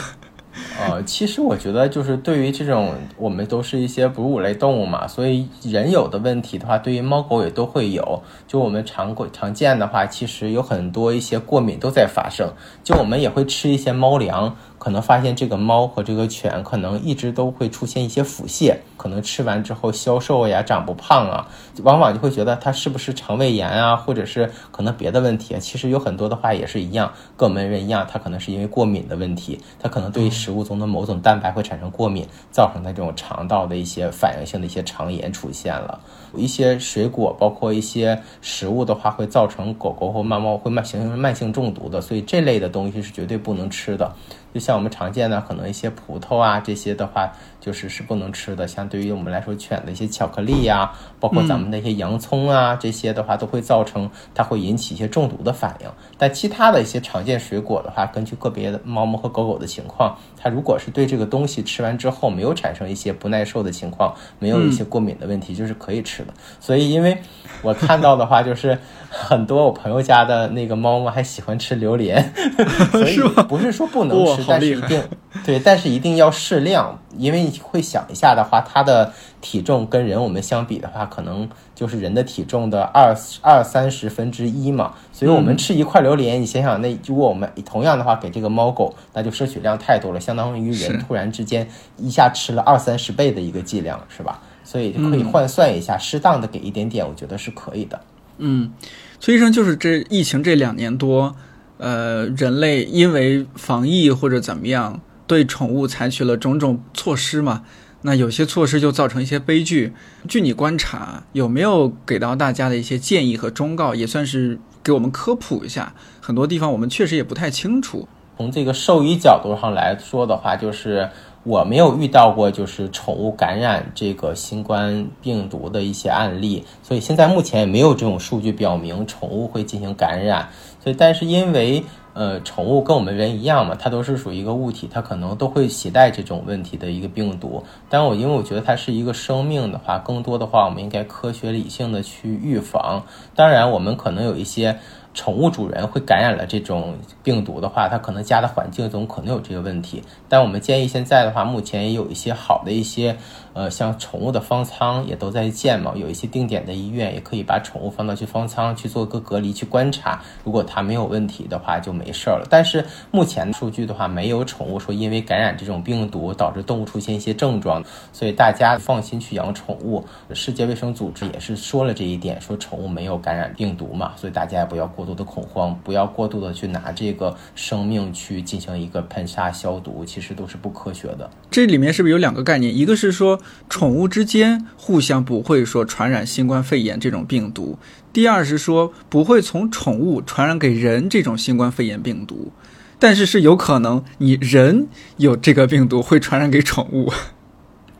[0.80, 8.22] 呃，其实我觉得就是对于这种，我们都是一些哺乳类动物嘛，所以人有的问题的话，对于猫狗也都会有。
[8.48, 12.52] 就我们常过常见的话，其实有很多一些过敏都在发生。
[12.84, 14.56] 就我们也会吃一些猫粮。
[14.84, 21.48] 可能发现这个猫和这个犬可能一直都会出现一些腹泻，可能吃完之后消瘦呀、长不胖啊，
[21.84, 25.58] 往往就会觉得它是不是肠胃炎啊，或者是可能别的问题。
[25.62, 35.98] 其实有很多的话也是一样，跟我们人一样，它可能是因为过敏的问题，它可能对食物中的某种蛋白会产生过敏，造成它这种肠道的一些反应性的一些肠炎出现了。
[36.36, 44.12] 一些水果，包括一些食物的话，会造成狗狗或猫猫会慢形成慢性中毒的，所以这类的东西是绝对不能吃的。
[44.54, 47.32] 就像我们常见的，可能一些葡萄啊这些的话，
[47.64, 48.68] 就是是不能吃的。
[48.68, 55.88] 像对于我们来说，犬的一些巧克力呀，包括咱们的一些洋葱啊这些的话，都会造成它会引起一些中毒的反应。
[56.18, 66.34] 但其他的一些常见水果的话，根据个别的猫猫和狗狗的情况，它如果是对这个东西吃完之后没有产生一些不耐受的情况，没有一些过敏的问题，就是可以吃的。
[66.60, 67.18] 所以，因为
[67.62, 68.78] 我看到的话，就是
[69.10, 72.34] 很多我朋友家的那个猫猫还喜欢吃榴莲，
[72.92, 74.44] 所以 不是说不能吃。
[74.48, 75.02] 但是一定
[75.44, 79.12] 对，但是一定要适量，因为你会想一下的话，它的
[79.42, 84.94] 体重跟人我们相比的话，可能就是人的体重的二二三十分之一嘛。
[85.12, 91.68] 所以我们吃一块榴莲，你想想，那如果我们同样的话给这个猫狗，那就摄取量太多了，相当于人突然之间
[91.98, 94.40] 一下吃了二三十倍的一个剂量，是吧？
[94.64, 98.00] 所以可以换算一下，适当的给一点点，我觉得是可以的。
[98.38, 98.72] 嗯，
[99.20, 101.36] 崔医生就是这疫情这两年多。
[101.80, 107.64] 呃，人类因为防疫或者怎么样，对宠物采取了种种措施嘛？
[108.02, 109.94] 那有些措施就造成一些悲剧。
[110.28, 115.94] 据你观察，有没有给到大家的一些建议和忠告，也算是给我们科普一下？
[116.20, 118.08] 很多地方我们确实也不太清楚。
[118.36, 121.10] 从这个兽医角度上来说的话，就是
[121.44, 130.50] 我没有遇到过就是宠物感染这个新冠病毒的一些案例，所以现在目前也没有这种数据表明宠物会进行感染。
[130.84, 137.64] 所以，但是因为呃，宠物跟我们人一样嘛，它都是属于一个物体，它可能都会携带这种问题的一个病毒。
[137.90, 143.04] 但我因为我觉得它是一个生命的话，更多的话，我们应该科学理性的去预防。
[143.36, 144.80] 当然，我们可能有一些。
[145.16, 150.02] 宠物主人会感染了这种病毒的话，它可能家的环境中可能有这个问题。
[150.28, 153.16] 但我们建议现在的话，目前也有一些好的一些，
[153.54, 160.20] 呃，像宠物的方舱也都在建嘛，有一些定点的医院也可以把宠物放到去方舱去做个隔离去观察。
[160.44, 162.48] 如果它没有问题的话，就没事儿了。
[162.50, 170.04] 但是目前的数据的话，没有宠物说因为感染这种病毒导致动物出现一些症状，所以大家放心去养宠物。
[170.34, 175.04] 世界卫生组织也是说了这一点，说宠物没有感染病毒嘛，所以大家也不要过。
[175.04, 181.30] 过度的恐慌，不要过度的去拿这个生命去进行一个喷杀消毒，其实都是不科学的。
[181.52, 182.74] 这里面是不是有两个概念？
[182.74, 183.38] 一个是说
[183.70, 187.78] 宠物之间互相不会说传染新冠肺炎这种病毒，
[188.12, 192.52] 第二是说不会从宠物传染给人这种新冠肺炎病毒，
[193.00, 194.88] 但是是有可能你人
[195.18, 197.12] 有这个病毒会传染给宠物。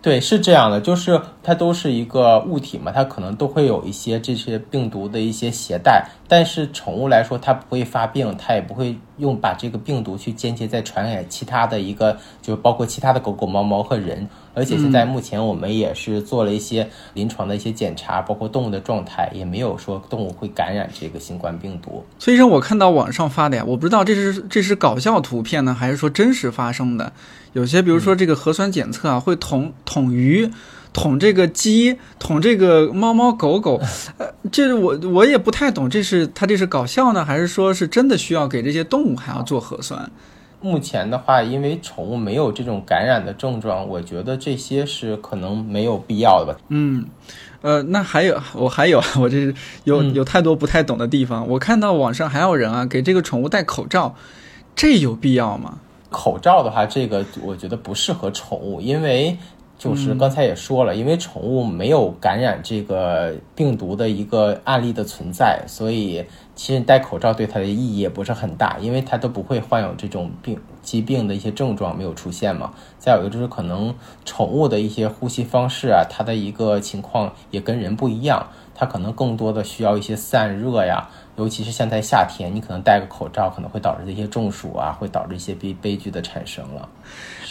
[0.02, 14.28] 对，是这样的，就是它都是一个物体嘛，它可能都会有一些这些病毒的一些携带，但是宠物来说，它不会发病，它也不会用把这个病毒去间接再传给其他的一个，就包括其他的狗狗、猫猫和人。
[14.54, 22.06] 而且现在目前我们也是做了一些临床的一些检查，包括动物的状态，也没有说动物会感染这个新冠病毒。
[22.20, 27.12] 所以说我看到网上发的呀，我不知道这是这是搞笑图片呢，还是说真实发生的。
[27.54, 30.50] 有些比如说这个核酸检测啊，会捅捅鱼、
[30.92, 33.80] 捅这个鸡、捅这个猫猫狗狗，
[34.18, 40.12] 呃，这我我也不太懂，这是他这是搞笑呢，还是说是真的需要给这些动物还要做核酸？
[40.64, 46.60] 目前的话，因为宠物没有这种感染的症状，我觉得这些是可能没有必要的吧。
[46.70, 47.06] 嗯，
[47.62, 49.54] 呃，那还有我还有 我这
[49.84, 51.46] 有有太多不太懂的地方。
[51.50, 54.16] 我看到网上还有人啊给这个宠物戴口罩，
[54.74, 55.80] 这有必要吗？
[56.10, 59.38] 口罩的话，这个我觉得不适合宠物，因为。
[59.84, 66.26] 就是刚才也说了，因为宠物没有感染这个病毒的一个案例的存在，所以
[66.56, 72.74] 其实戴口罩对它的意义也不是很大，因为它都不会患有这种病疾病的一些症状没有出现嘛。
[72.98, 81.10] 再有一个就是可能宠物的一些呼吸方式啊，它的一个情况也跟人不一样，它可能更多的需要一些散热呀。
[81.36, 86.88] 尤其是现在夏天，你可能戴个口罩，可能会导致一些中暑啊，会导致一些悲悲剧的产生了。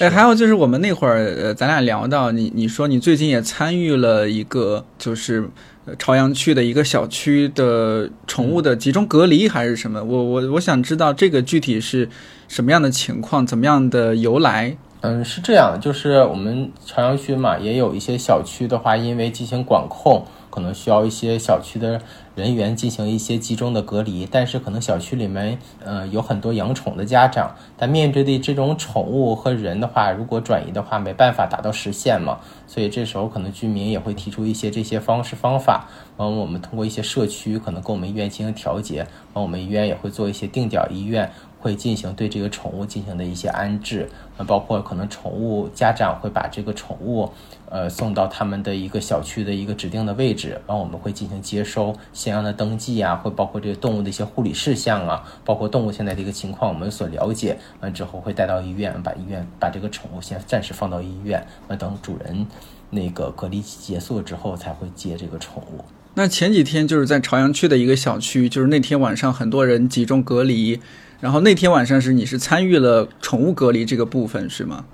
[0.03, 5.49] 哎，还有就是我们那会儿，呃，咱俩聊到你，你说你最近也参与了一个，就是
[5.97, 10.03] 朝阳区的一个小区的宠物的集中隔离还是什么？
[10.03, 12.09] 我我我想知道这个具体是
[12.49, 14.77] 什么样的情况，怎么样的由来？
[15.03, 20.27] 嗯，是这样，就是我们朝阳区嘛，也有一些小区的话，因为进行管控。
[20.53, 21.99] 可能需要一些小区的
[22.35, 32.39] 人员进行一些集中的隔离，但是可能小区里面，呃，有很多养宠的家长，但面对的这种宠物和人的话，如果转移的话，没办法达到实现嘛，
[32.69, 35.89] 所以这时候可能居民也会提出一些这些方式方法，
[36.19, 41.33] 完我们通过一些社区可能跟我们医院进行调节，完我们医院也会做一些定点医院。
[41.63, 47.31] 会进行对这个宠物进行的一些安置，那包括可能宠物家长会把这个宠物，
[47.71, 62.45] 呃，送到他们的一个小区的一个指定的位置，然后我们会进行接收、相应的登记啊，会包括这个动物的一些护理事项啊，包括动物现在的一个情况，我们所了解，完之后会带到医院，把医院把这个宠物先暂时放到医院，那等主人
[62.91, 65.85] 那个隔离结束之后才会接这个宠物。
[66.15, 70.81] 那前几天就是在朝阳区的一个小区，就是那天晚上很多人集中隔离。
[71.23, 74.85] 然后那天晚上是你是参与了宠物隔离这个部分是吗？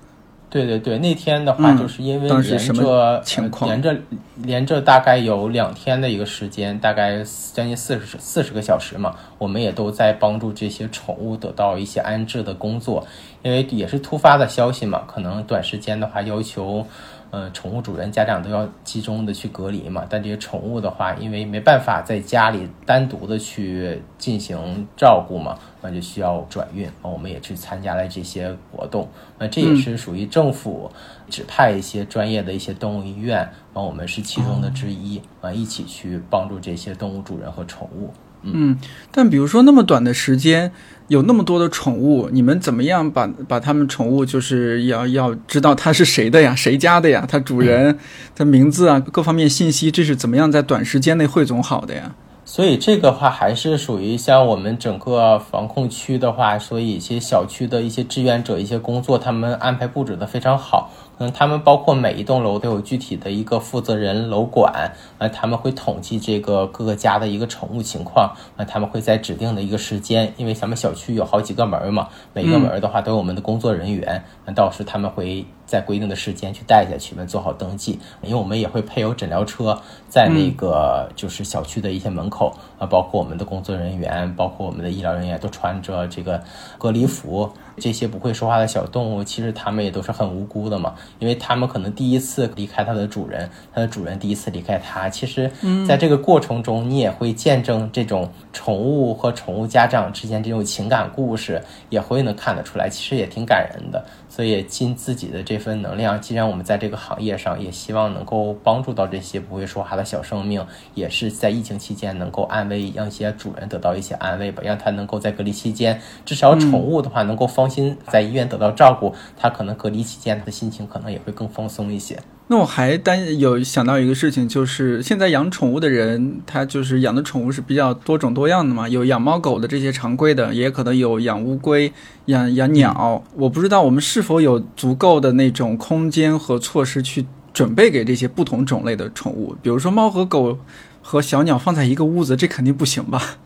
[0.47, 3.97] 对对对，那天的话就是因为连着情况，连着
[4.35, 13.07] 连着大概有两天的一个时间，大概将近四十四十个小时嘛，我们也都在帮助这些宠物得到一些安置的工作，
[13.41, 16.85] 因为也是突发的消息嘛，可能短时间的话要求。
[17.31, 26.89] 呃，宠物主人家长都要集中的去隔离嘛，但这些宠物的话，因为没办法在家里单独的去进行照顾嘛，那就需要转运。
[27.03, 29.07] 我们也去参加了这些活动，
[29.37, 30.91] 那这也是属于政府
[31.29, 38.11] 指派一些专业的一些动物医院，然后我们是其中的之一，啊，一起去帮助这些动物主人和宠物。
[38.43, 38.77] 嗯，
[39.11, 40.71] 但比如说那么短的时间，
[41.07, 47.97] 有那么多的宠物，你们怎么样把把他们宠物就是要要知道它是谁的呀，谁家的呀，它主人
[48.35, 52.15] 的名字啊，各方面信息，这是怎么样在短时间内汇总好的呀？
[52.45, 60.89] 所以这个话还是属于像我们整个防控区的话，所以一些小区的一些志愿者一些工作，他们安排布置的非常好。
[61.19, 86.41] 嗯，他们包括每一栋楼都有具体的一个负责人楼管，啊，他们会统计这个各个家的一个宠物情况，呃，他们会在指定的一个时间，因为咱们小区有好几个门嘛，每个门的话都有我们的工作人员，那到时他们会在规定的时间去带下去，们做好登记，因为我们也会配有诊疗车在那个就是小区的一些门口，啊，包括我们的工作人员，包括我们的医疗人员都穿着这个
[86.77, 87.51] 隔离服。
[87.81, 95.09] 这些不会说话的小动物，其实它们也都是很无辜的嘛，因为他们可能第一次离开它的主人，它的主人第一次离开它。
[95.09, 95.49] 其实，
[95.87, 104.05] 在这个过程中，你也会见证这种宠物和宠物家长之间这种情感故事，也会能看得出来，其实也挺感人的。
[104.29, 122.19] 所以尽自己的这份能量，既然我们在这个行业上，也希望能够帮助到这些不会说话的小生命，也是在疫情期间能够安慰，让一些主人得到一些安慰吧，让他能够在隔离期间，至少宠物的话能够放心在医院得到照顾，他可能隔离期间它的心情可能也会更放松一些。
[122.51, 131.93] 那我还担有想到一个事情，就是现在养宠物的人，他就是养的宠物是比较多种多样的嘛，有养猫狗的这些常规的，也可能有养乌龟、
[132.25, 133.23] 养养鸟。
[133.35, 137.23] 我不知道我们是否有足够的那种空间和措施去
[137.53, 140.57] 准备给这些不同种类的宠物，比如说猫和狗
[141.03, 143.37] 和小鸟放在一个屋子，这肯定不行吧？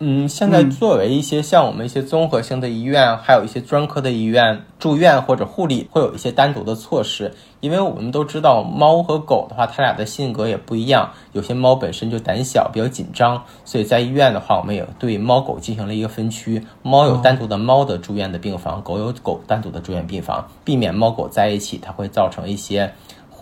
[0.00, 22.92] 嗯，现在作为一些像我们一些综合性的医院，还有一些专科的医院，住院或者护理会有一些单独的措施，因为我们都知道猫和狗的话，它俩的性格也不一样，有些猫本身就胆小，比较紧张，所以在医院的话，我们也对猫狗进行了一个分区，猫有单独的猫的住院的病房，狗有狗单独的住院病房，避免猫狗在一起，它会造成一些。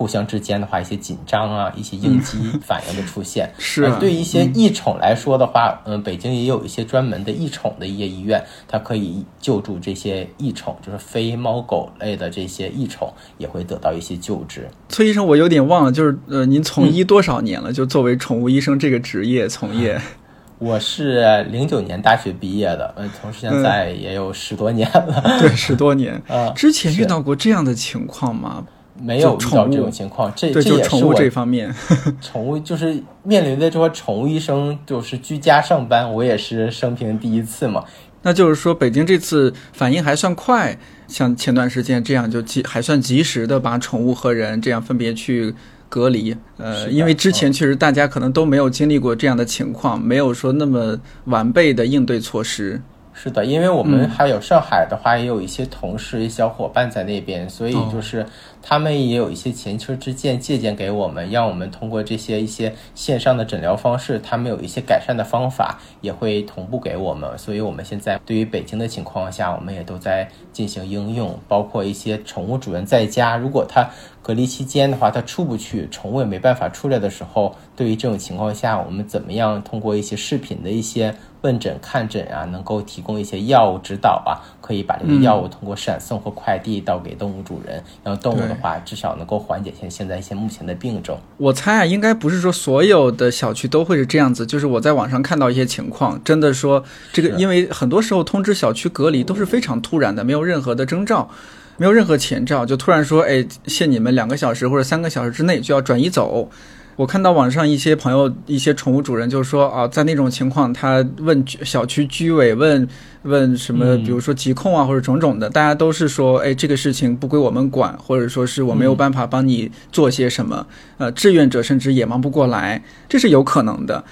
[0.02, 3.48] 互相之间的话，一些紧张啊，一些应激反应的出现。
[3.56, 14.68] 是对一些异宠来说的话，嗯，北京也有一些专门的异宠的一些医院，它可以救助这些异宠，就是非猫狗类的这些异宠，也会得到一些救治。
[14.88, 17.72] 崔医生，我有点忘了，就是呃，您从医多少年了？
[17.72, 20.00] 就作为宠物医生这个职业从业，
[20.58, 25.22] 我是零九年大学毕业的，嗯，从现在也有十多年了。
[25.38, 26.20] 对，十多年。
[26.26, 28.64] 啊，之前遇到过这样的情况吗？
[29.02, 31.74] 没有遇到这种情况，这这也是我这方面，
[32.22, 37.84] 宠物就是面临的这个宠物医生就是居家上班，我也是生平第一次嘛。
[38.22, 40.78] 那就是说，北京这次反应还算快，
[41.08, 45.52] 像前段时间这样就及还算及时的把宠物和人这样分别去
[45.88, 46.36] 隔离。
[46.56, 52.80] 呃，因为之前确实大家可能都没有经历过这样的情况，没有说那么完备的应对措施。
[53.12, 58.24] 是的，因为我们还有上海的话，也有一些同事、小伙伴在那边，所以就是
[58.62, 67.36] 他们也有一些前车之鉴，借鉴给我们，让我们通过这些一些线上的诊疗方式，他们有一些改善的方法，也会同步给我们。
[67.36, 73.90] 所以我们现在对于北京的情况下，我们也都在进行应用，包括一些宠物主人在家，如果他
[74.22, 81.12] 隔离期间的话，他出不去，宠物也没办法出来的时候，对于这种情况下，我们怎么样通过一些视频的一些。
[81.42, 91.16] 问诊看诊啊，能够提供一些药物指导啊，可以把这个药物通过闪送或快递到给动物主人，然后动物的话至少能够缓解现现在一些目前的病症。
[91.36, 96.82] 我猜啊，应该不是说所有的小区都会是这样子，就是我在网上看到一些情况，真的说
[97.12, 101.28] 这个，因为很多时候通知小区隔离都是非常突然的，没有任何的征兆，
[101.76, 106.48] 没有任何前兆，就突然说，哎，限你们两个小时或者三个小时之内就要转移走。
[106.94, 112.86] 我看到网上一些朋友、一些宠物主人就说啊，在那种情况，他问小区居委问
[113.22, 120.66] 问什么，比如说疾控啊或者种种的，大家都是说，哎，这个事情不归我们管，或者说是我没有办法帮你做些什么。
[120.98, 124.04] 呃，志愿者甚至也忙不过来，这是有可能的。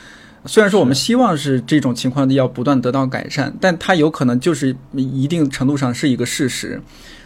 [0.46, 6.80] 虽然说我们希望是这种情况要不断得到改善，但它有可能就是一定程度上是一个事实。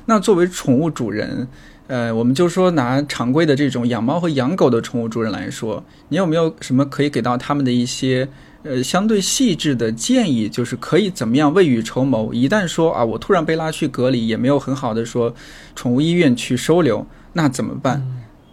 [0.06, 1.46] 那作为宠物主人。
[1.86, 8.26] 呃，我们就说拿常规的这种养猫和养狗的宠物主人来说，你有没有什么可以给到他们的一些
[8.62, 10.48] 呃相对细致的建议？
[10.48, 12.32] 就是可以怎么样未雨绸缪？
[12.32, 15.34] 一旦说啊，我突然被拉去隔离，也没有很好的说
[15.76, 18.02] 宠物医院去收留，那怎么办？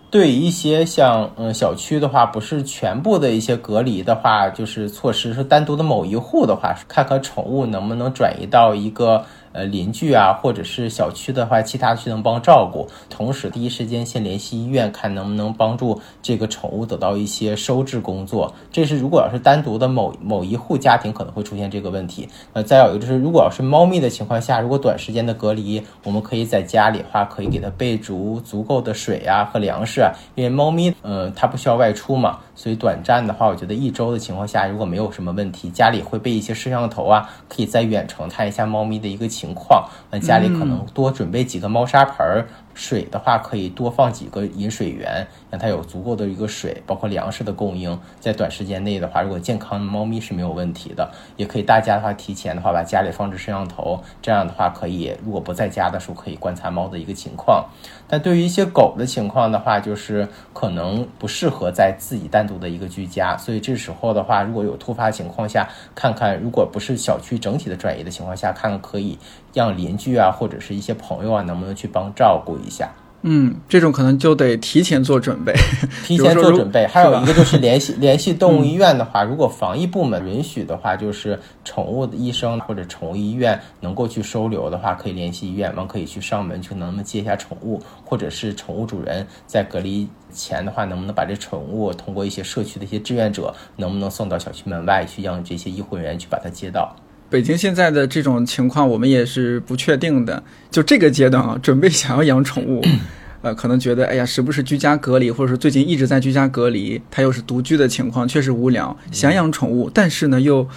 [0.09, 9.23] 对一些像嗯小区的话，不是全部的一些隔离的话，就是措施是单独的某一户的话，看看宠物能不能转移到一个。
[9.53, 18.53] 呃，邻居啊，或者是小区的话，其他区能帮照顾，同时第一时间先联系医院，看能不能帮助这个宠物得到一些收治工作。
[18.71, 22.27] 这是如果要是单独的某某一户家庭可能会出现这个问题。
[22.53, 32.39] 呃，再有一个就是，如果要是猫咪的情况下，如果短时间的隔离，我们可以在家里的话，可以给它备足足够的水啊和粮食，啊，因为猫咪，嗯，它不需要外出嘛。
[32.61, 39.89] 所以短暂的话，我觉得一周的情况下，如果没有什么问题，家里会备一些摄像头啊，可以在远程看一下猫咪的一个情况。
[40.11, 42.45] 那家里可能多准备几个猫砂盆儿。
[42.73, 47.99] 水的话，可以多放几个饮水源，让它有足够的一个水，包括粮食的供应。
[48.21, 57.65] 在短时间内的话，如果健康的猫咪是没有问题的，也可以大家的话提前的话把家里放置摄像头，这样的话可以，如果不在家的时候可以观察猫的一个情况。
[58.11, 69.17] 但对于一些狗的情况的话，就是可能不适合在自己单独的一个居家，所以这时候的话，如果有突发情况下，看看如果不是小区整体的转移的情况下，看看可以
[69.53, 72.91] 让邻居啊或者是一些朋友啊，能不能去帮照顾一下。
[73.23, 75.53] 嗯，这种可能就得提前做准备，
[76.03, 76.87] 提前做准备。
[76.87, 96.95] 还有一个就是联系 联系动物医院的话，如果防疫部门允许的话，就是宠物的医生或者宠物医院能够去收留的话，可以联系医院，完可以去上门去能不能接一下宠物，或者是宠物主人在隔离前的话，能不能把这宠物通过一些社区的一些志愿者，能不能送到小区门外去，让这些医护人员去把它接到。
[97.31, 100.43] 北京现在的这种情况，我们也是不确定的。
[100.69, 102.83] 就这个阶段啊，准备想要养宠物，
[103.41, 110.67] 呃，可能觉得哎呀，时不时居家隔离，或者说最近一直在居家隔离，他又是独居的情况，确实无聊，想养宠物，但是呢，又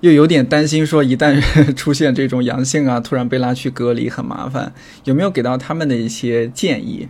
[0.00, 1.40] 又有点担心，说一旦
[1.76, 4.72] 出现这种阳性啊，突然被拉去隔离很麻烦。
[5.06, 7.08] 有没有给到他们的一些建议？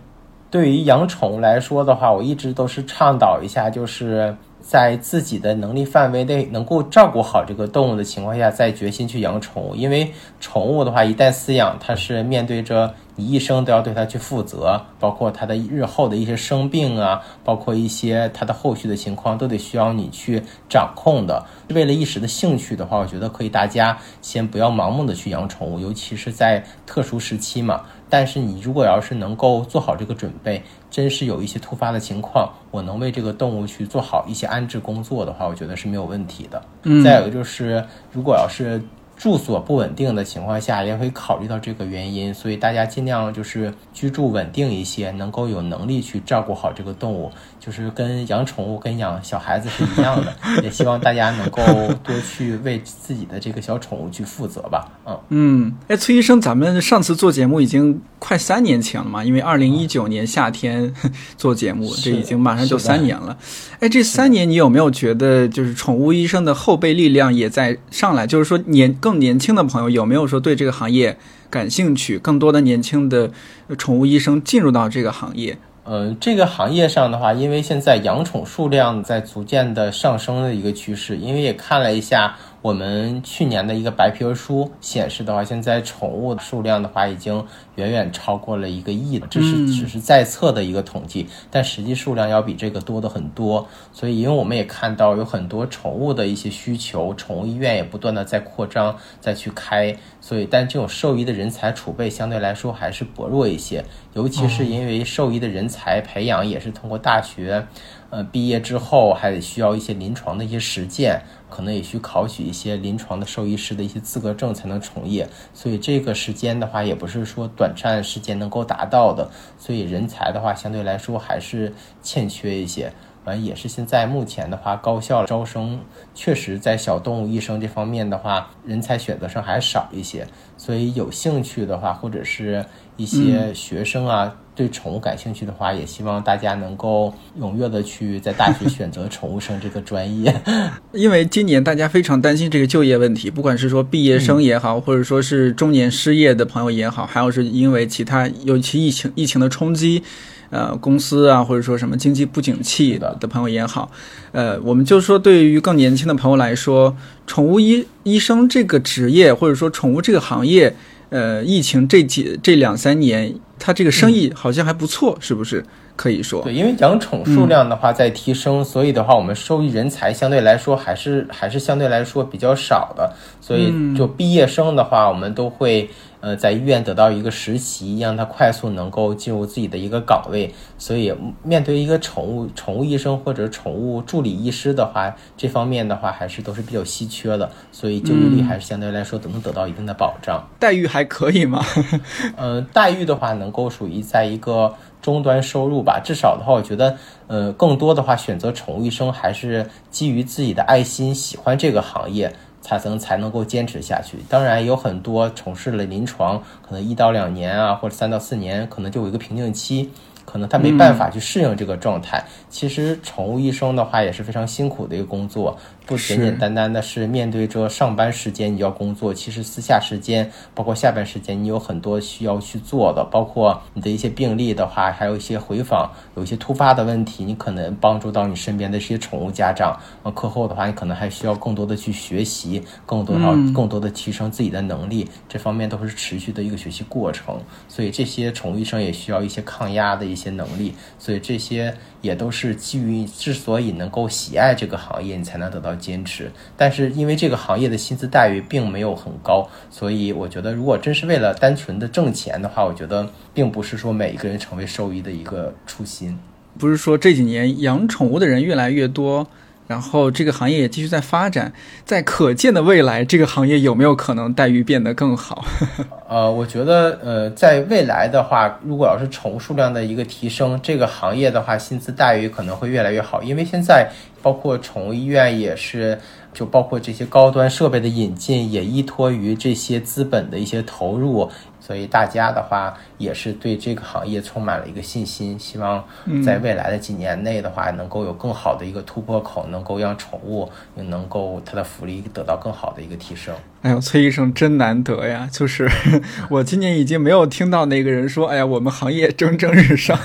[0.51, 4.37] 对于养宠物来说的话，我一直都是倡导一下，就是。
[4.61, 9.75] 在自己的能力范围内，能够照顾好这个动物的情况下，再决心去养宠物。
[9.75, 21.43] 因为宠物的话，一旦饲养，它是面对着你一生都要对它去负责，包括它的日后的一些生病啊，包括一些它的后续的情况，都得需要你去掌控的。
[21.69, 27.81] 为了一时的兴趣的话，我觉得可以，大家先不要盲目的去养宠物，尤其是在特殊时期嘛。
[28.11, 36.61] 但是你如果要是能够做好这个准备，真是有一些突发的情况，我能为这个动物去做好一些安置工作的话，我觉得是没有问题的。
[36.83, 38.79] 嗯，再有就是，如果要是。
[39.17, 47.31] 住所不稳定的情况下，也会考虑到这个原因，所以大家尽量就是居住稳定一些，能够有能力去照顾好这个动物，
[47.63, 50.33] 就是跟养宠物、跟养小孩子是一样的。
[50.63, 51.61] 也希望大家能够
[52.03, 54.89] 多去为自己的这个小宠物去负责吧。
[55.05, 59.23] 嗯嗯，哎，崔医生，咱们上次做节目已经快三年前了嘛？
[59.23, 60.91] 因为二零一九年夏天
[61.37, 63.37] 做节目，这已经马上就三年了。
[63.79, 68.25] 哎，这三年你有没有觉得，就是宠物医生的后备力量也在上来？
[68.25, 71.17] 就是说年更更年轻的朋友有没有说对这个行业
[71.49, 72.17] 感兴趣？
[72.17, 73.29] 更多的年轻的
[73.77, 75.57] 宠物医生进入到这个行业？
[75.83, 82.35] 嗯，这个行业上的话，因为现在养宠数量在逐渐的上升的一个趋势，因为也看了一下。
[82.61, 87.43] 我们去年的一个白皮书显示的话，现在宠物数量的话已经
[87.75, 89.25] 远远超过了一个亿了。
[89.31, 93.67] 这是只是在册的一个统计，但实际数量要比这个多的很多。
[93.91, 99.97] 所以，因为我们也看到有很多宠物的一些需求，宠物医院也不断的在扩张，再去开。
[100.19, 103.83] 所以，但这种兽医的人才储备相对来说还是薄弱一些，
[104.13, 107.65] 尤其是因为兽医的人才培养也是通过大学。
[108.11, 122.91] 呃，毕业之后还得需要一些临床的一些实践，可能也需考取一些临床的兽医师的一些资格证才能从业，所以这个时间的话，也不是说短暂时间能够达到的，所以人才的话，相对来说还是欠缺一些。
[123.23, 125.79] 完也是现在目前的话，高校招生
[126.15, 132.65] 确实在小动物医生这方面的话，人才选择上还少一些，所以有兴趣的话，或者是
[132.97, 134.35] 一些学生啊。
[134.53, 140.33] 对宠物感兴趣的话，也希望大家能够踊跃的去在大学选择宠物生这个专业。
[140.91, 150.03] 因为今年大家非常担心这个就业问题，不管是说毕业生也好，或者说是中年失业的朋友也好，还有是因为其他尤其疫情疫情的冲击，
[150.49, 153.89] 呃，公司啊或者说什么经济不景气的的朋友也好，
[154.33, 156.95] 呃，我们就说对于更年轻的朋友来说，
[157.25, 160.75] 宠物医医生这个职业或者说宠物这个行业，
[161.09, 163.33] 呃，疫情这几这两三年。
[163.63, 165.63] 它这个生意好像还不错，是不是
[165.95, 166.41] 可以说？
[166.41, 173.13] 对，因为养宠数量的话在提升，所以的话，我们受益人才相对来说还是还是相对来说比较少的。
[173.39, 175.87] 所以就毕业生的话，我们都会
[176.21, 180.51] 呃在医院得到一个实习，让他快速能够进入自己的一个岗位。
[180.79, 181.13] 所以
[181.43, 190.43] 面对一个宠物宠物医生或者宠物助理医师的话，这方面的话还是都是比较稀缺的，所以就业率还是相对来说都能得到一定的保障。
[190.59, 191.63] 待遇还可以吗？
[192.35, 193.51] 呃，待遇的话能。
[193.51, 196.95] 够属于在一个终端收入吧，至少的话，我觉得，
[197.27, 204.17] 呃，更多的话，选择宠物医生还是基于自己的爱心，喜欢这个行业，才能才能够坚持下去。
[204.29, 209.89] 当然，有很多从事了临床，可能一到两年啊，或者三到四年，可能就有一个瓶颈期。
[210.23, 212.23] 可能他没办法去适应这个状态。
[212.47, 215.57] 其实宠物医生的话也是非常辛苦的一个工作。
[215.91, 229.77] 不简简单单的是面对着上班时间你要工作，其实私下时间包括下班时间，你有很多需要去做的，包括你的一些病例的话，还有一些回访，有一些突发的问题，你可能帮助到你身边的这些宠物家长。
[230.03, 237.37] 呃，课后的话，你可能还需要更多的去学习，更多要更多的提升自己的能力，这方面都是持续的一个学习过程。
[237.67, 245.71] 所以这些宠物医生也需要一些抗压的一些能力，所以这些也都是基于之所以能够喜爱这个行业，你才能得到。
[245.81, 256.19] 坚持，但是因为这个行业的薪资待遇并没有很高，所以我觉得如果真是为了单纯的挣钱的话，我觉得并不是说每一个人成为兽医的一个初心。
[256.59, 259.27] 不是说这几年养宠物的人越来越多。
[259.71, 261.53] 然后这个行业也继续在发展，
[261.85, 265.45] 在可见的未来，这个行业有没有可能待遇变得更好？
[266.09, 273.89] 呃，我觉得，呃，在未来的话，如果要是宠物数量的一个提升，这个行业的话，薪资待遇可能会越来越好，因为现在
[274.21, 275.97] 包括宠物医院也是。
[276.33, 281.29] 就包括这些高端设备的引进，也依托于这些资本的一些投入，
[281.61, 285.81] 所以大家的话也是对这个行业充满了一个信心，希望
[286.25, 293.33] 在未来的几年内的话，能够有更好的一个突破口，能够让宠物能够它的福利得到更好的一个提升。
[293.61, 295.29] 哎呦，崔医生真难得呀！
[295.31, 295.69] 就是
[296.31, 299.97] 我今年已经没有听到那个人说，哎呀，我们行业蒸蒸日上。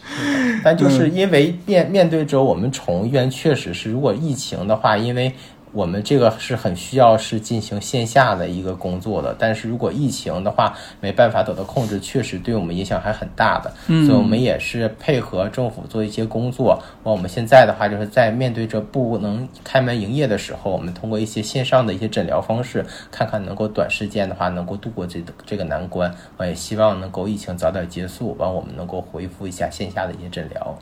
[0.62, 5.34] 但就是因为面面对着我们宠物医院，确实是如果疫情的话，因为。
[5.72, 13.72] 我们这个是很需要是进行线下的一个工作的，但是如果疫情的话没办法得到控制，确实对我们影响还很大的。
[13.86, 16.82] 嗯，所以我们也是配合政府做一些工作。
[17.02, 26.12] 我们现在的话就是在面对着不能开门营业的时候，我们通过一些线上的一些诊疗方式，看看能够短时间的话能够度过这这个难关。
[26.36, 30.76] 我也希望能够疫情早点结束，完我们能够恢复一下线下的一些诊疗。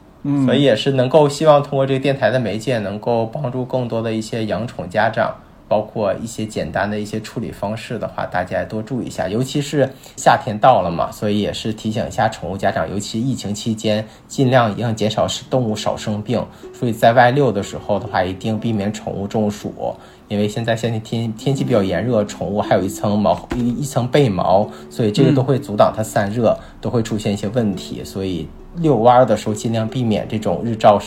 [0.45, 5.37] 所以也是能够希望通过这个电台的媒介，能够帮助更多的一些养宠家长，
[5.69, 9.29] 包括一些简单的一些处理方式的话，大家多注意一下。
[9.29, 16.45] 尤其是夏天到了嘛，所以也是提醒一下宠物家长，尤其疫情期间，尽量要减少是动物少生病。
[16.75, 19.95] 所以在外遛的时候的话，一定避免宠物中暑，
[20.27, 28.49] 因为现在现在天天气比较炎热，宠物还有一层毛一一层背毛，所以这个都会阻挡它散热，都会出现一些问题，所以。
[28.77, 31.01] 遛弯的时候，尽量避免这种日照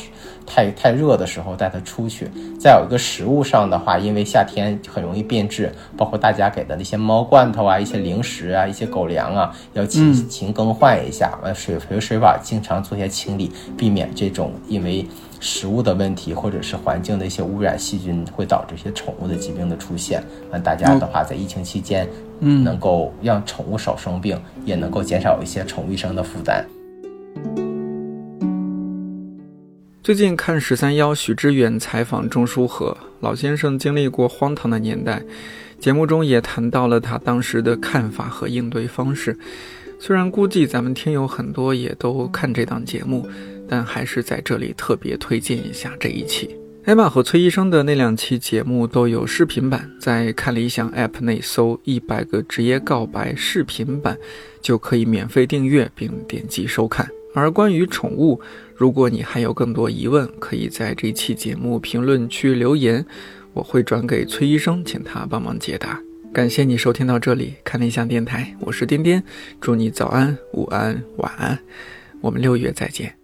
[0.45, 2.29] 太太热的时候带它出去。
[2.59, 11.37] 再有一个食物上的话，因为夏天很容易变质，包括大家给的那些猫罐头啊、一些零食啊、一些狗粮啊，要勤勤更换一下。
[11.43, 15.05] 完水盆水碗经常做些清理，避免这种因为
[15.39, 20.21] 食物的问题或者是环境的一些污染细菌会导致一些宠物的疾病的出现。
[20.51, 22.07] 那大家的话，在疫情期间，
[22.41, 26.65] 嗯，能够让宠物少生病，也能够减少一些宠物医生的负担。
[30.03, 35.23] 最近看十三幺许知远采访钟书和老先生，经历过荒唐的年代，
[35.79, 39.37] 节目中也谈到了他当时的看法和应对方式。
[39.99, 43.25] 虽然估计咱们听友很多也都看这档节目，
[43.69, 46.49] 但还是在这里特别推荐一下这一期。
[46.83, 54.17] 艾玛和崔医生的那两期节目都有视频版，在看理想 App 内搜“一百个职业告白”视频版，
[54.61, 57.07] 就可以免费订阅并点击收看。
[57.33, 58.41] 而关于宠物，
[58.75, 63.05] 如果你还有更多疑问，可以在这期节目评论区留言，
[63.53, 66.01] 我会转给崔医生，请他帮忙解答。
[66.33, 69.23] 感谢你收听到这里，看理想电台，我是颠颠，
[69.59, 71.59] 祝你早安、午安、晚安，
[72.21, 73.20] 我们六月再见。